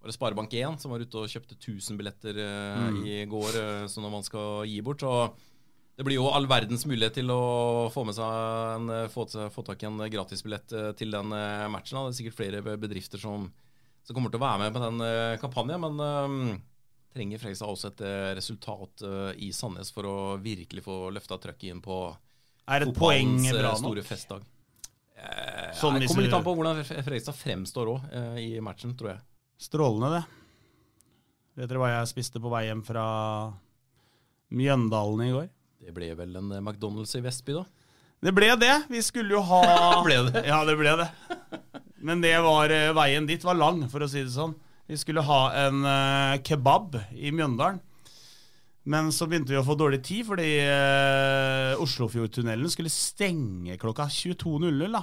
[0.00, 2.98] var det Sparebank1 som var ute og kjøpte 1000 billetter uh, mm.
[3.06, 5.02] i går, uh, som man skal gi bort.
[5.02, 5.30] Så
[5.98, 8.36] det blir jo all verdens mulighet til å få med seg
[8.76, 11.34] en, eh, få, få tak i en gratisbillett uh, til den
[11.74, 11.98] matchen.
[11.98, 13.48] Det er sikkert flere bedrifter som,
[14.04, 15.02] som, kommer til å være med på den
[15.42, 15.82] kampanjen.
[15.82, 16.60] Men
[17.16, 18.04] trenger Fredrikstad også et
[18.38, 19.02] resultat
[19.42, 21.98] i Sandnes for å virkelig få løfta trøkket inn på
[22.68, 24.46] er et poeng bra store festdag.
[25.18, 29.24] Eh, Sånn det kommer litt an på hvordan Fredrikstad fremstår òg i matchen, tror jeg.
[29.58, 30.24] Strålende, det.
[31.58, 33.04] Vet dere hva jeg spiste på vei hjem fra
[34.54, 35.48] Mjøndalen i går?
[35.82, 37.64] Det ble vel en eh, McDonald's i Vestby, da?
[38.22, 38.74] Det ble det.
[38.90, 39.62] Vi skulle jo ha
[40.06, 40.44] Ble det?
[40.46, 41.08] Ja, det ble det.
[41.98, 44.54] Men det var eh, veien dit var lang, for å si det sånn.
[44.88, 47.82] Vi skulle ha en uh, kebab i Mjøndalen.
[48.88, 54.94] Men så begynte vi å få dårlig tid, fordi uh, Oslofjordtunnelen skulle stenge klokka 22.00.
[54.94, 55.02] da.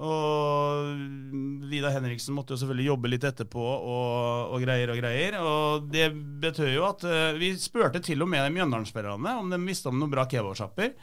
[0.00, 5.36] Og Vidar Henriksen måtte jo selvfølgelig jobbe litt etterpå og, og greier og greier.
[5.42, 6.08] Og det
[6.42, 10.12] betød jo at uh, vi spurte til og med Mjøndalen-spillerne om de visste om noen
[10.12, 10.94] bra kebabsjapper.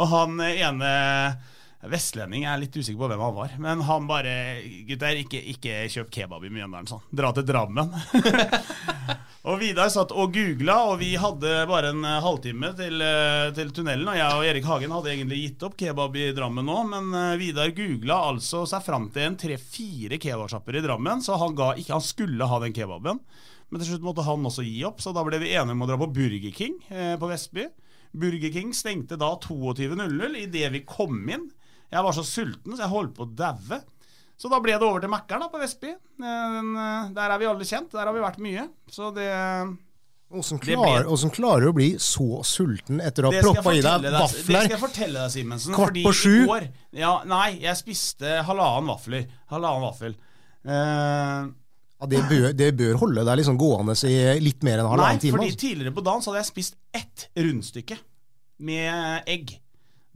[0.00, 0.92] Og han eh, ene
[1.88, 4.32] vestlending, jeg er litt usikker på hvem han var, men han bare
[4.88, 7.04] Gutter, ikke, ikke kjøp kebab i Mjøndalen, sånn.
[7.14, 7.92] Dra til Drammen.
[9.48, 13.70] Og Vidar satt og googla, og vi hadde bare en eh, halvtime til, eh, til
[13.72, 14.10] tunnelen.
[14.12, 17.38] Og jeg og Erik Hagen hadde egentlig gitt opp kebab i Drammen nå, men eh,
[17.40, 21.94] Vidar googla altså seg fram til en tre-fire kebabsjapper i Drammen, så han, ga ikke,
[21.96, 23.22] han skulle ha den kebaben.
[23.70, 25.88] Men til slutt måtte han også gi opp, så da ble vi enige om å
[25.88, 27.70] dra på Burger King eh, på Vestby.
[28.20, 31.48] Burger King stengte da 22.00 idet vi kom inn.
[31.88, 33.80] Jeg var så sulten, så jeg holdt på å daue.
[34.38, 35.90] Så da ble det over til Mækkern på Vestby.
[36.22, 38.68] Eh, eh, Der er vi alle kjent, der har vi vært mye.
[38.90, 39.26] Så det
[40.28, 44.42] Åssen klarer, klarer å bli så sulten etter å ha proppa i deg vafler?
[44.44, 45.72] Det skal jeg fortelle deg, Simensen.
[45.72, 46.34] Kvart på sju?
[46.46, 49.24] går- Ja, nei, jeg spiste halvannen vafler.
[49.50, 50.14] Halvannen vaffel.
[50.68, 51.48] Uh,
[51.98, 55.18] Ja, det, bør, det bør holde deg liksom gående i litt mer enn nei, halvannen
[55.20, 55.32] time.
[55.38, 55.58] fordi Altså.
[55.64, 57.98] tidligere på dagen så hadde jeg spist ett rundstykke
[58.60, 59.56] med egg.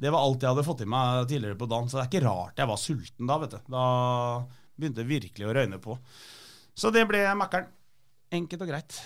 [0.03, 2.24] Det var alt jeg hadde fått i meg tidligere på dagen, så det er ikke
[2.26, 3.61] rart jeg var sulten da, vet du.
[3.70, 3.84] Da
[4.74, 5.98] begynte det virkelig å røyne på.
[6.74, 7.68] Så det ble Mækkern.
[8.32, 8.96] Enkelt og greit.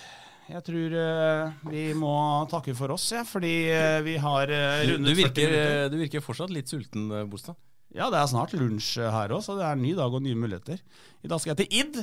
[0.47, 2.13] Jeg tror uh, vi må
[2.47, 5.89] takke for oss, ja, fordi uh, vi har uh, Du, rundet du, 40 virker, minutter.
[5.91, 7.59] du virker fortsatt litt sulten, Bostad.
[7.95, 10.39] Ja, det er snart lunsj her òg, så det er en ny dag og nye
[10.39, 10.79] muligheter.
[11.23, 11.99] I dag skal jeg til Id.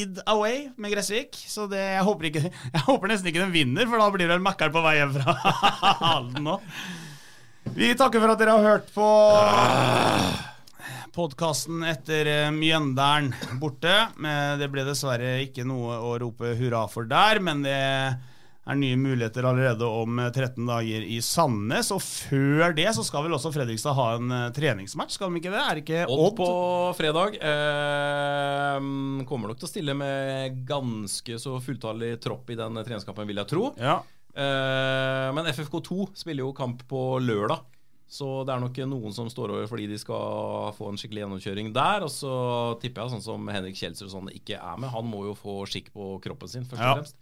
[0.00, 1.36] Id Away med Gressvik.
[1.50, 2.44] Så det, jeg, håper ikke,
[2.74, 5.14] jeg håper nesten ikke den vinner, for da blir det en Mækkern på vei hjem
[5.18, 5.36] fra
[6.00, 6.56] Halden nå.
[7.74, 9.06] Vi takker for at dere har hørt på
[11.14, 13.94] podkasten etter eh, Mjøndalen borte.
[14.20, 17.76] Men det ble dessverre ikke noe å rope hurra for der, men det
[18.70, 21.92] er nye muligheter allerede om eh, 13 dager i Sandnes.
[21.94, 25.54] Og før det så skal vel også Fredrikstad ha en eh, treningsmatch, skal de ikke
[25.54, 25.64] det?
[25.64, 26.52] Er ikke Odd Odd på
[26.98, 27.40] fredag.
[27.40, 28.78] Eh,
[29.30, 33.54] kommer nok til å stille med ganske så fulltallig tropp i den treningskampen, vil jeg
[33.54, 33.70] tro.
[33.80, 34.00] Ja.
[34.30, 34.89] Eh,
[35.52, 37.66] FFK2 spiller jo kamp på lørdag.
[38.10, 41.68] Så det er nok noen som står over fordi de skal få en skikkelig gjennomkjøring
[41.74, 42.02] der.
[42.06, 42.34] Og så
[42.82, 44.90] tipper jeg sånn som Henrik Kjelser og sånn ikke er med.
[44.90, 47.20] Han må jo få skikk på kroppen sin, først og fremst.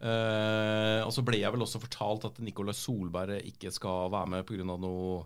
[0.00, 4.46] Uh, og så ble jeg vel også fortalt at Nicolai Solberg ikke skal være med
[4.48, 4.64] pga.
[4.64, 5.20] noe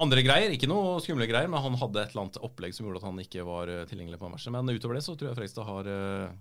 [0.00, 0.54] andre greier.
[0.54, 3.20] Ikke noe skumle greier, men han hadde et eller annet opplegg som gjorde at han
[3.20, 4.54] ikke var eh, tilgjengelig på matchen.
[4.56, 6.38] Men utover det så tror jeg Frekstad har uh,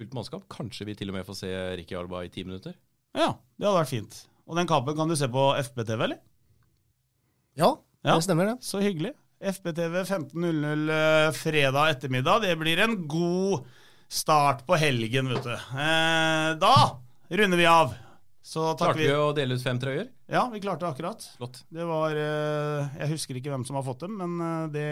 [0.00, 0.46] fullt mannskap.
[0.52, 1.52] Kanskje vi til og med får se
[1.82, 2.78] Ricky Alba i ti minutter.
[3.14, 4.20] Ja, det hadde vært fint.
[4.48, 6.20] Og den kampen kan du se på FBTV, eller?
[7.58, 8.16] Ja, Ja.
[8.16, 8.56] det stemmer det.
[8.64, 9.12] Så hyggelig.
[9.42, 12.42] FBTV 15.00 eh, fredag ettermiddag.
[12.42, 13.64] Det blir en god
[14.12, 15.52] start på helgen, vet du.
[15.52, 16.74] Eh, da
[17.30, 17.94] runder vi av.
[18.42, 20.08] Så Klarte vi å dele ut fem trøyer?
[20.26, 21.26] Ja, vi klarte det akkurat.
[21.38, 21.60] Flott.
[21.70, 24.86] Det var eh, Jeg husker ikke hvem som har fått dem, men eh, det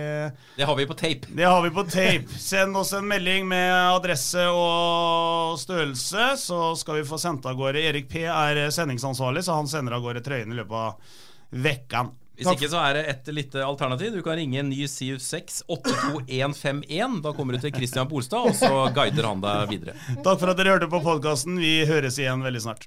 [0.60, 1.32] Det har vi på tape.
[1.34, 2.38] det har vi på tape.
[2.38, 7.82] Send oss en melding med adresse og størrelse, så skal vi få sendt av gårde.
[7.90, 11.18] Erik P er sendingsansvarlig, så han sender av gårde trøyene i løpet av
[11.66, 12.14] vekkan.
[12.40, 14.14] Hvis ikke så er det et lite alternativ.
[14.14, 17.18] Du kan ringe 976 82151.
[17.26, 19.98] Da kommer du til Christian Bolstad, og så guider han deg videre.
[20.24, 21.58] Takk for at dere hørte på podkasten.
[21.60, 22.86] Vi høres igjen veldig snart.